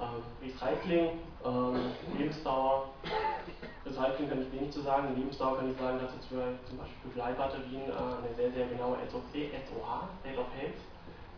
Ähm, 0.00 0.22
Recycling, 0.40 1.20
ähm, 1.44 1.74
Lebensdauer. 2.16 2.94
Recycling 3.84 4.28
kann 4.28 4.42
ich 4.42 4.52
wenig 4.52 4.72
zu 4.72 4.82
sagen. 4.82 5.16
Lebensdauer 5.16 5.58
kann 5.58 5.70
ich 5.70 5.78
sagen, 5.78 5.98
dass 5.98 6.14
jetzt 6.14 6.28
für 6.28 6.58
zum 6.68 6.78
Beispiel 6.78 6.98
für 7.02 7.08
Bleibatterien 7.08 7.90
äh, 7.90 7.92
eine 7.92 8.34
sehr, 8.36 8.52
sehr 8.52 8.66
genaue 8.68 8.98
SOC, 9.10 9.50
SOH, 9.66 10.08
State 10.20 10.38
of 10.38 10.46
Health 10.54 10.78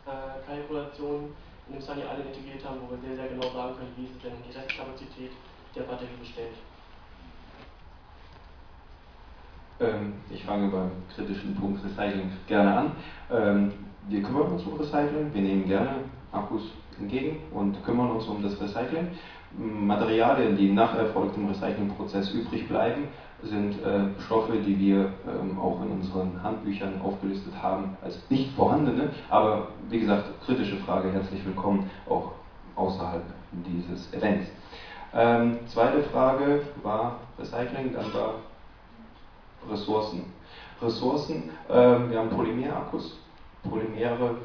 äh, 0.06 0.44
Kalkulation 0.46 1.34
in 1.66 1.74
dem 1.74 1.82
Sunny 1.82 2.02
alle 2.02 2.24
integriert 2.24 2.64
haben, 2.64 2.80
wo 2.82 2.90
wir 2.90 2.98
sehr, 2.98 3.16
sehr 3.16 3.28
genau 3.28 3.50
sagen 3.52 3.76
können, 3.76 3.92
wie 3.96 4.06
ist 4.06 4.24
denn 4.24 4.42
die 4.46 4.56
Restkapazität 4.56 5.32
der 5.74 5.82
Batterie 5.82 6.18
bestellt. 6.18 6.56
Ähm, 9.78 10.20
ich 10.28 10.44
fange 10.44 10.68
beim 10.68 10.90
kritischen 11.14 11.54
Punkt 11.54 11.84
Recycling 11.84 12.30
gerne 12.46 12.76
an. 12.76 12.96
Ähm, 13.30 13.72
wir 14.08 14.22
kümmern 14.22 14.52
uns 14.52 14.64
um 14.64 14.76
Recycling, 14.78 15.32
wir 15.32 15.42
nehmen 15.42 15.66
gerne 15.66 16.04
Akkus 16.32 16.62
entgegen 17.00 17.38
und 17.52 17.84
kümmern 17.84 18.10
uns 18.10 18.26
um 18.26 18.42
das 18.42 18.60
Recycling. 18.60 19.08
Materialien, 19.58 20.56
die 20.56 20.70
nach 20.70 20.96
erfolgtem 20.96 21.48
Recyclingprozess 21.48 22.32
übrig 22.32 22.68
bleiben, 22.68 23.08
sind 23.42 23.82
äh, 23.82 24.20
Stoffe, 24.26 24.52
die 24.58 24.78
wir 24.78 25.12
ähm, 25.26 25.58
auch 25.58 25.80
in 25.82 25.90
unseren 25.90 26.42
Handbüchern 26.42 27.00
aufgelistet 27.02 27.54
haben 27.60 27.96
als 28.02 28.18
nicht 28.28 28.54
vorhandene. 28.54 29.10
Aber 29.28 29.68
wie 29.88 30.00
gesagt, 30.00 30.26
kritische 30.44 30.76
Frage, 30.76 31.10
herzlich 31.10 31.44
willkommen 31.44 31.90
auch 32.08 32.32
außerhalb 32.76 33.22
dieses 33.52 34.12
Events. 34.12 34.48
Ähm, 35.12 35.58
zweite 35.66 36.02
Frage 36.04 36.62
war 36.82 37.18
Recycling, 37.38 37.92
dann 37.94 38.12
war 38.14 38.34
Ressourcen. 39.68 40.24
Ressourcen, 40.80 41.50
ähm, 41.68 42.10
wir 42.10 42.18
haben 42.18 42.30
Polymerakkus. 42.30 43.18
Polymere 43.68 44.36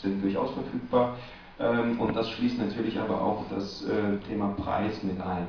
sind 0.00 0.22
durchaus 0.22 0.52
verfügbar. 0.52 1.16
Ähm, 1.58 2.00
und 2.00 2.14
das 2.14 2.30
schließt 2.30 2.58
natürlich 2.58 2.98
aber 2.98 3.20
auch 3.20 3.44
das 3.50 3.84
äh, 3.84 4.18
Thema 4.28 4.54
Preis 4.56 5.02
mit 5.02 5.20
ein. 5.20 5.48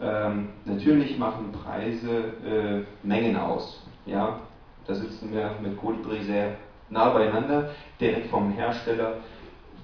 Ähm, 0.00 0.48
natürlich 0.64 1.18
machen 1.18 1.52
Preise 1.52 2.86
äh, 3.04 3.06
Mengen 3.06 3.36
aus. 3.36 3.86
Ja, 4.06 4.40
da 4.86 4.94
sitzen 4.94 5.32
wir 5.32 5.56
mit 5.60 5.78
Colibri 5.78 6.22
sehr 6.22 6.56
nah 6.88 7.10
beieinander, 7.10 7.70
direkt 8.00 8.28
vom 8.30 8.52
Hersteller, 8.52 9.16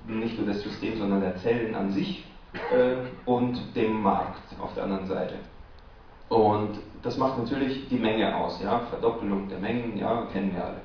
nicht 0.06 0.38
nur 0.38 0.46
des 0.46 0.62
Systems, 0.62 0.98
sondern 0.98 1.20
der 1.20 1.36
Zellen 1.36 1.74
an 1.74 1.90
sich 1.90 2.24
äh, 2.72 3.28
und 3.28 3.58
dem 3.74 4.02
Markt 4.02 4.58
auf 4.60 4.72
der 4.74 4.84
anderen 4.84 5.06
Seite. 5.06 5.34
Und 6.28 6.78
das 7.02 7.16
macht 7.18 7.38
natürlich 7.38 7.88
die 7.88 7.98
Menge 7.98 8.34
aus, 8.34 8.60
ja, 8.60 8.80
Verdoppelung 8.90 9.48
der 9.48 9.58
Mengen, 9.58 9.96
ja, 9.96 10.26
kennen 10.32 10.52
wir 10.54 10.64
alle. 10.64 10.80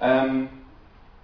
Ähm, 0.00 0.48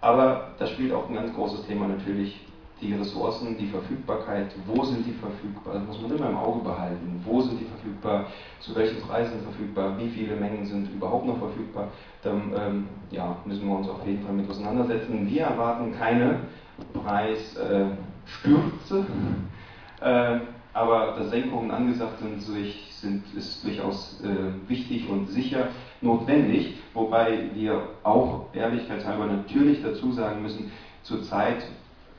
aber 0.01 0.53
da 0.59 0.67
spielt 0.67 0.93
auch 0.93 1.09
ein 1.09 1.15
ganz 1.15 1.35
großes 1.35 1.67
Thema 1.67 1.89
natürlich 1.89 2.41
die 2.81 2.95
Ressourcen, 2.95 3.57
die 3.59 3.67
Verfügbarkeit, 3.67 4.53
wo 4.67 4.85
sind 4.85 5.07
die 5.07 5.13
verfügbar, 5.13 5.75
das 5.75 5.87
muss 5.87 6.01
man 6.01 6.17
immer 6.17 6.31
im 6.31 6.37
Auge 6.37 6.65
behalten, 6.65 7.21
wo 7.25 7.41
sind 7.41 7.61
die 7.61 7.67
verfügbar, 7.67 8.27
zu 8.61 8.75
welchen 8.75 9.01
Preisen 9.03 9.41
verfügbar, 9.43 9.99
wie 9.99 10.09
viele 10.09 10.37
Mengen 10.37 10.65
sind 10.65 10.91
überhaupt 10.91 11.27
noch 11.27 11.39
verfügbar, 11.39 11.89
dann 12.23 12.53
ähm, 12.57 12.89
ja, 13.11 13.37
müssen 13.45 13.69
wir 13.69 13.77
uns 13.77 13.89
auf 13.89 14.07
jeden 14.07 14.25
Fall 14.25 14.35
mit 14.35 14.49
auseinandersetzen. 14.49 15.29
Wir 15.29 15.43
erwarten 15.43 15.93
keine 15.93 16.41
Preisstürze, 16.93 17.97
äh, 20.01 20.39
aber 20.73 21.17
dass 21.19 21.31
Senkungen 21.31 21.71
angesagt 21.71 22.21
sind, 22.21 22.41
sind 22.41 23.25
ist 23.35 23.65
durchaus 23.65 24.23
äh, 24.23 24.69
wichtig 24.69 25.09
und 25.09 25.29
sicher 25.29 25.69
notwendig, 26.01 26.77
wobei 26.95 27.51
wir 27.55 27.83
auch 28.03 28.47
ehrlichkeitshalber 28.53 29.27
natürlich 29.27 29.83
dazu 29.83 30.13
sagen 30.13 30.43
müssen, 30.43 30.71
zurzeit 31.03 31.65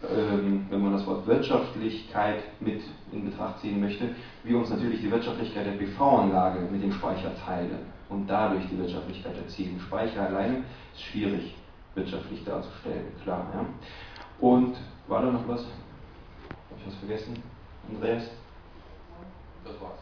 wenn 0.01 0.81
man 0.81 0.93
das 0.93 1.05
Wort 1.05 1.27
Wirtschaftlichkeit 1.27 2.43
mit 2.59 2.81
in 3.11 3.25
Betracht 3.25 3.59
ziehen 3.59 3.79
möchte, 3.79 4.09
wir 4.43 4.57
uns 4.57 4.69
natürlich 4.69 5.01
die 5.01 5.11
Wirtschaftlichkeit 5.11 5.65
der 5.65 5.73
PV-Anlage 5.73 6.61
mit 6.71 6.81
dem 6.81 6.91
Speicher 6.91 7.31
teilen 7.45 7.85
und 8.09 8.27
dadurch 8.27 8.63
die 8.71 8.77
Wirtschaftlichkeit 8.77 9.37
erzielen. 9.37 9.79
Speicher 9.79 10.27
alleine 10.27 10.63
ist 10.93 11.03
schwierig 11.03 11.55
wirtschaftlich 11.93 12.43
darzustellen, 12.43 13.05
klar. 13.23 13.45
Ja. 13.53 13.65
Und 14.39 14.75
war 15.07 15.21
da 15.21 15.31
noch 15.31 15.47
was? 15.47 15.61
Habe 15.61 16.79
ich 16.79 16.87
was 16.87 16.95
vergessen? 16.95 17.43
Andreas? 17.89 18.23
Das 19.63 19.79
war's. 19.81 19.99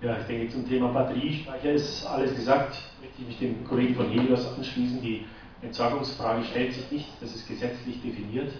Ja, 0.00 0.18
ich 0.18 0.26
denke 0.26 0.52
zum 0.52 0.68
Thema 0.68 0.88
Batteriespeicher 0.88 1.72
ist 1.72 2.04
alles 2.06 2.34
gesagt. 2.34 2.82
Möchte 3.00 3.22
ich 3.22 3.28
mich 3.28 3.38
dem 3.38 3.64
Kollegen 3.64 3.94
von 3.94 4.08
Helios 4.08 4.56
anschließen, 4.56 5.00
die 5.00 5.24
Entsorgungsfrage 5.62 6.44
stellt 6.44 6.74
sich 6.74 6.90
nicht, 6.90 7.08
das 7.20 7.34
ist 7.34 7.46
gesetzlich 7.46 8.02
definiert. 8.02 8.52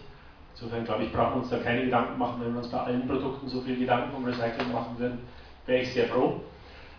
Insofern 0.54 0.84
glaube 0.84 1.04
ich, 1.04 1.12
brauchen 1.12 1.34
wir 1.34 1.42
uns 1.42 1.50
da 1.50 1.58
keine 1.58 1.84
Gedanken 1.84 2.18
machen, 2.18 2.40
wenn 2.42 2.52
wir 2.52 2.58
uns 2.58 2.70
bei 2.70 2.78
allen 2.78 3.06
Produkten 3.06 3.48
so 3.48 3.60
viel 3.62 3.78
Gedanken 3.78 4.14
um 4.14 4.24
Recycling 4.24 4.72
machen 4.72 4.98
würden, 4.98 5.18
wäre 5.66 5.82
ich 5.82 5.92
sehr 5.92 6.08
froh. 6.08 6.40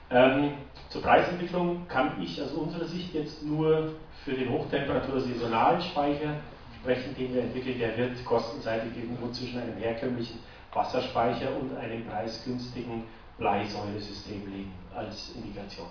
Ähm, 0.09 0.53
zur 0.89 1.01
Preisentwicklung 1.01 1.87
kann 1.87 2.21
ich 2.21 2.41
aus 2.41 2.51
unserer 2.51 2.85
Sicht 2.85 3.13
jetzt 3.13 3.43
nur 3.43 3.93
für 4.25 4.33
den 4.33 4.49
Hochtemperatur-saisonalen 4.49 5.81
Speicher 5.81 6.35
sprechen, 6.81 7.15
den 7.15 7.33
wir 7.33 7.43
entwickeln. 7.43 7.79
Der 7.79 7.97
wird 7.97 8.23
kostenseitig 8.25 8.91
irgendwo 8.95 9.29
zwischen 9.29 9.59
einem 9.59 9.77
herkömmlichen 9.77 10.39
Wasserspeicher 10.73 11.55
und 11.59 11.75
einem 11.77 12.05
preisgünstigen 12.05 13.03
Bleisäuresystem 13.37 14.45
liegen 14.51 14.73
als 14.93 15.33
Indikation. 15.35 15.87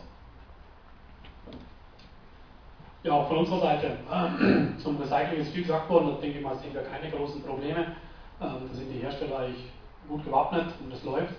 Ja, 3.04 3.14
auch 3.14 3.26
von 3.26 3.38
unserer 3.38 3.60
Seite. 3.60 3.86
Äh, 3.86 4.78
zum 4.78 4.96
Recycling 4.96 5.40
ist 5.40 5.52
viel 5.52 5.62
gesagt 5.62 5.90
worden, 5.90 6.12
da 6.14 6.20
denke 6.20 6.38
ich 6.38 6.44
mal, 6.44 6.56
sehen 6.58 6.72
wir 6.72 6.82
keine 6.82 7.10
großen 7.10 7.42
Probleme. 7.42 7.96
Ähm, 8.40 8.68
da 8.68 8.74
sind 8.74 8.90
die 8.92 9.00
Hersteller 9.00 9.40
eigentlich 9.40 9.64
gut 10.08 10.24
gewappnet 10.24 10.66
und 10.80 10.92
es 10.92 11.02
läuft. 11.02 11.34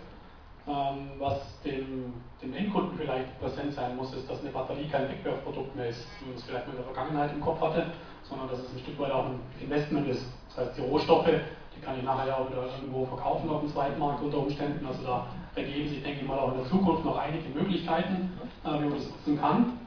Ähm, 0.67 1.11
was 1.19 1.39
dem, 1.63 2.13
dem 2.41 2.53
Endkunden 2.53 2.97
vielleicht 2.97 3.39
präsent 3.39 3.73
sein 3.73 3.95
muss, 3.95 4.13
ist, 4.13 4.29
dass 4.29 4.41
eine 4.41 4.49
Batterie 4.49 4.89
kein 4.89 5.07
Wegwerfprodukt 5.07 5.73
mehr 5.73 5.87
ist, 5.87 6.05
wie 6.19 6.27
man 6.27 6.35
es 6.35 6.43
vielleicht 6.43 6.67
in 6.67 6.75
der 6.75 6.83
Vergangenheit 6.83 7.31
im 7.31 7.39
Kopf 7.39 7.61
hatte, 7.61 7.85
sondern 8.23 8.49
dass 8.49 8.59
es 8.59 8.73
ein 8.73 8.79
Stück 8.79 8.99
weit 8.99 9.11
auch 9.11 9.25
ein 9.25 9.39
Investment 9.61 10.07
ist. 10.09 10.25
Das 10.49 10.67
heißt, 10.67 10.77
die 10.77 10.81
Rohstoffe, 10.81 11.29
die 11.75 11.79
kann 11.79 11.97
ich 11.97 12.03
nachher 12.03 12.27
ja 12.27 12.37
auch 12.39 12.49
wieder 12.49 12.65
irgendwo 12.75 13.05
verkaufen 13.05 13.49
auf 13.49 13.61
dem 13.61 13.69
Zweitmarkt 13.69 14.21
unter 14.21 14.39
Umständen. 14.39 14.85
Also 14.85 15.01
da 15.03 15.27
ergeben 15.55 15.87
sich, 15.87 16.03
denke 16.03 16.21
ich 16.21 16.27
mal, 16.27 16.39
auch 16.39 16.51
in 16.51 16.57
der 16.57 16.67
Zukunft 16.67 17.05
noch 17.05 17.17
einige 17.17 17.47
Möglichkeiten, 17.57 18.37
äh, 18.65 18.67
wie 18.67 18.89
man 18.89 18.97
das 18.97 19.07
nutzen 19.07 19.39
kann. 19.39 19.77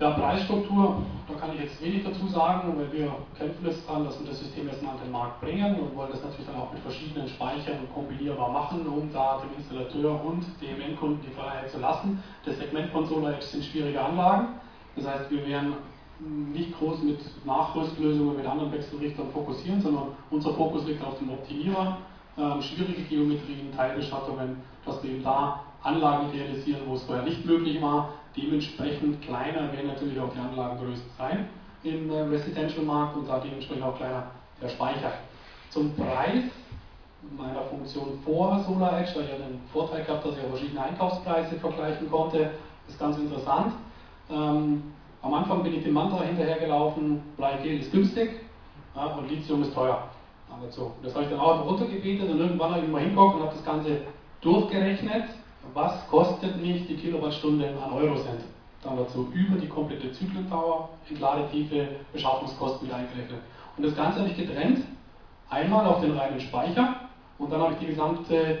Ähm, 0.00 0.06
ja, 0.06 0.10
Preisstruktur, 0.10 1.02
da 1.26 1.34
kann 1.34 1.54
ich 1.54 1.60
jetzt 1.60 1.82
wenig 1.82 2.04
dazu 2.04 2.26
sagen, 2.28 2.76
weil 2.76 2.92
wir 2.92 3.12
kämpfen 3.36 3.66
jetzt 3.66 3.88
dran, 3.88 4.04
dass 4.04 4.18
wir 4.20 4.28
das 4.28 4.38
System 4.38 4.68
erstmal 4.68 4.94
an 4.94 5.00
den 5.02 5.12
Markt 5.12 5.40
bringen 5.40 5.80
und 5.80 5.96
wollen 5.96 6.10
das 6.12 6.22
natürlich 6.22 6.46
dann 6.46 6.56
auch 6.56 6.72
mit 6.72 6.80
verschiedenen 6.82 7.28
Speichern 7.28 7.88
kombinierbar 7.92 8.50
machen, 8.50 8.86
um 8.86 9.12
da 9.12 9.40
dem 9.42 9.56
Installateur 9.56 10.24
und 10.24 10.44
dem 10.60 10.80
Endkunden 10.80 11.20
die 11.22 11.34
Freiheit 11.34 11.70
zu 11.70 11.78
lassen. 11.78 12.22
Das 12.44 12.58
Segment 12.58 12.90
von 12.90 13.06
SolarEdge 13.06 13.44
sind 13.44 13.64
schwierige 13.64 14.00
Anlagen, 14.00 14.48
das 14.96 15.06
heißt, 15.06 15.30
wir 15.30 15.46
werden 15.46 15.74
nicht 16.20 16.76
groß 16.78 17.02
mit 17.02 17.18
Nachrüstlösungen 17.44 18.36
mit 18.36 18.46
anderen 18.46 18.72
Wechselrichtern 18.72 19.30
fokussieren, 19.30 19.80
sondern 19.80 20.08
unser 20.30 20.52
Fokus 20.54 20.84
liegt 20.84 21.04
auf 21.04 21.18
dem 21.18 21.30
Optimierer, 21.30 21.98
äh, 22.36 22.62
schwierige 22.62 23.02
Geometrien, 23.02 23.72
Teilbeschattungen, 23.76 24.56
dass 24.84 25.02
wir 25.02 25.10
eben 25.10 25.22
da 25.22 25.60
Anlagen 25.82 26.30
realisieren, 26.30 26.82
wo 26.86 26.94
es 26.94 27.04
vorher 27.04 27.24
nicht 27.24 27.44
möglich 27.44 27.80
war, 27.80 28.10
Dementsprechend 28.36 29.22
kleiner 29.22 29.72
werden 29.72 29.88
natürlich 29.88 30.18
auch 30.20 30.32
die 30.32 30.38
Anlagengrößen 30.38 31.04
sein 31.16 31.48
im 31.84 32.10
äh, 32.10 32.20
Residential-Markt 32.20 33.16
und 33.16 33.28
da 33.28 33.38
dementsprechend 33.38 33.84
auch 33.84 33.96
kleiner 33.96 34.24
der 34.60 34.68
Speicher. 34.68 35.12
Zum 35.70 35.94
Preis 35.94 36.44
meiner 37.36 37.62
Funktion 37.62 38.18
vor 38.24 38.62
SolarEdge, 38.66 39.12
da 39.14 39.20
ich 39.20 39.28
ja 39.28 39.36
den 39.36 39.60
Vorteil 39.72 40.04
gehabt, 40.04 40.24
dass 40.24 40.36
ich 40.36 40.44
auch 40.44 40.50
verschiedene 40.50 40.82
Einkaufspreise 40.82 41.56
vergleichen 41.56 42.10
konnte, 42.10 42.50
ist 42.88 42.98
ganz 42.98 43.18
interessant. 43.18 43.74
Ähm, 44.30 44.82
am 45.22 45.34
Anfang 45.34 45.62
bin 45.62 45.74
ich 45.74 45.84
dem 45.84 45.94
Mantra 45.94 46.22
hinterhergelaufen, 46.22 47.20
Bleigel 47.36 47.80
ist 47.80 47.90
günstig 47.90 48.30
und 48.94 49.28
Lithium 49.28 49.62
ist 49.62 49.74
teuer. 49.74 50.08
Das 51.02 51.14
habe 51.14 51.24
ich 51.24 51.30
dann 51.30 51.38
auch 51.38 51.64
runtergebetet 51.64 52.30
und 52.30 52.40
irgendwann 52.40 52.72
habe 52.72 52.84
ich 52.84 52.88
mal 52.88 53.02
hingeguckt 53.02 53.36
und 53.36 53.42
habe 53.42 53.54
das 53.54 53.64
Ganze 53.64 54.00
durchgerechnet 54.40 55.24
was 55.74 56.06
kostet 56.08 56.60
mich 56.60 56.86
die 56.86 56.96
Kilowattstunde 56.96 57.68
an 57.84 57.92
Eurocent? 57.92 58.40
Dann 58.82 58.96
dazu 58.96 59.28
über 59.34 59.58
die 59.58 59.68
komplette 59.68 60.12
Zyklendauer, 60.12 60.90
Entladetiefe, 61.08 61.88
Beschaffungskosten 62.12 62.86
mit 62.86 62.96
eingerechnet. 62.96 63.40
Und 63.76 63.84
das 63.84 63.94
Ganze 63.94 64.20
habe 64.20 64.30
ich 64.30 64.36
getrennt, 64.36 64.84
einmal 65.50 65.86
auf 65.86 66.00
den 66.00 66.16
reinen 66.16 66.40
Speicher 66.40 66.94
und 67.38 67.52
dann 67.52 67.60
habe 67.60 67.74
ich 67.80 67.86
gesamte, 67.86 68.34
äh, 68.34 68.58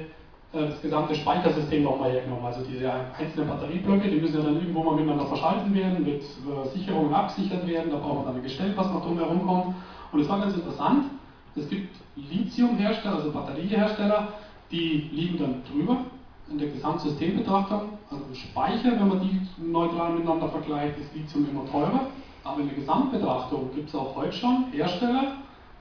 das 0.52 0.80
gesamte 0.80 1.14
Speichersystem 1.14 1.84
nochmal 1.84 2.12
hergenommen. 2.12 2.44
Also 2.44 2.64
diese 2.64 2.90
einzelnen 2.92 3.48
Batterieblöcke, 3.48 4.10
die 4.10 4.20
müssen 4.20 4.38
ja 4.38 4.44
dann 4.44 4.56
irgendwo 4.56 4.82
mal 4.82 4.94
miteinander 4.94 5.26
verschalten 5.26 5.72
werden, 5.74 6.04
mit 6.04 6.22
äh, 6.22 6.68
Sicherungen 6.72 7.12
abgesichert 7.12 7.66
werden, 7.66 7.90
da 7.90 7.98
braucht 7.98 8.16
man 8.16 8.26
dann 8.26 8.36
ein 8.36 8.42
Gestell, 8.42 8.76
was 8.76 8.90
noch 8.90 9.04
drumherum 9.04 9.46
kommt. 9.46 9.74
Und 10.10 10.20
es 10.20 10.28
war 10.28 10.40
ganz 10.40 10.54
interessant, 10.54 11.04
es 11.54 11.68
gibt 11.68 11.94
Lithiumhersteller, 12.16 13.16
also 13.16 13.32
Batteriehersteller, 13.32 14.28
die 14.70 15.10
liegen 15.12 15.38
dann 15.38 15.62
drüber, 15.70 15.98
in 16.50 16.58
der 16.58 16.68
Gesamtsystembetrachtung, 16.68 17.98
also 18.10 18.24
im 18.24 18.34
Speicher, 18.34 18.92
wenn 18.92 19.08
man 19.08 19.20
die 19.20 19.40
neutral 19.62 20.12
miteinander 20.12 20.48
vergleicht, 20.48 20.98
ist 20.98 21.14
Lithium 21.14 21.48
immer 21.50 21.70
teurer. 21.70 22.06
Aber 22.44 22.60
in 22.60 22.68
der 22.68 22.76
Gesamtbetrachtung 22.76 23.70
gibt 23.74 23.88
es 23.88 23.94
auch 23.94 24.16
heute 24.16 24.32
schon 24.32 24.66
Hersteller, 24.72 25.34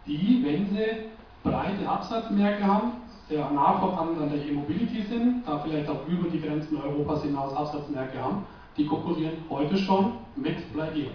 die, 0.06 0.44
wenn 0.44 0.68
sie 0.70 1.08
breite 1.44 1.88
Absatzmärkte 1.88 2.66
haben, 2.66 2.92
sehr 3.30 3.50
nah 3.52 3.74
voran 3.80 4.18
an 4.22 4.30
der 4.30 4.46
E-Mobility 4.46 5.04
sind, 5.04 5.44
da 5.46 5.60
vielleicht 5.60 5.90
auch 5.90 6.08
über 6.08 6.30
die 6.30 6.42
Grenzen 6.42 6.78
Europas 6.78 7.24
hinaus 7.24 7.54
Absatzmärkte 7.56 8.22
haben, 8.22 8.46
die 8.78 8.86
konkurrieren 8.86 9.38
heute 9.50 9.78
schon 9.78 10.14
mit 10.36 10.72
Bleigel. 10.74 11.12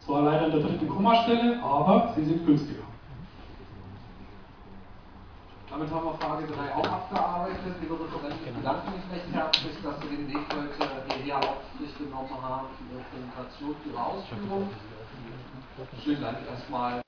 Zwar 0.00 0.22
leider 0.22 0.46
an 0.46 0.52
der 0.52 0.60
dritten 0.60 0.88
Kommastelle, 0.88 1.62
aber 1.62 2.12
sie 2.16 2.24
sind 2.24 2.46
günstiger. 2.46 2.87
Damit 5.78 5.94
haben 5.94 6.06
wir 6.06 6.14
Frage 6.14 6.44
3 6.44 6.74
auch 6.74 6.90
abgearbeitet. 6.90 7.74
Liebe 7.80 7.94
Referenten, 7.94 8.48
ich 8.48 8.52
bedanke 8.52 8.90
mich 8.90 9.04
recht 9.12 9.32
herzlich, 9.32 9.76
dass 9.80 9.94
Sie 10.00 10.08
den 10.08 10.26
Weg 10.26 10.44
heute 10.50 11.14
hierher 11.14 11.38
auf 11.38 11.62
sich 11.78 11.96
genommen 11.96 12.42
haben 12.42 12.66
für 12.74 12.94
Ihre 12.94 13.04
Präsentation, 13.04 13.76
für 13.84 13.90
Ihre 13.90 14.02
Ausführung. 14.04 14.70
Vielen 16.02 16.20
Dank 16.20 16.38
erstmal. 16.50 17.07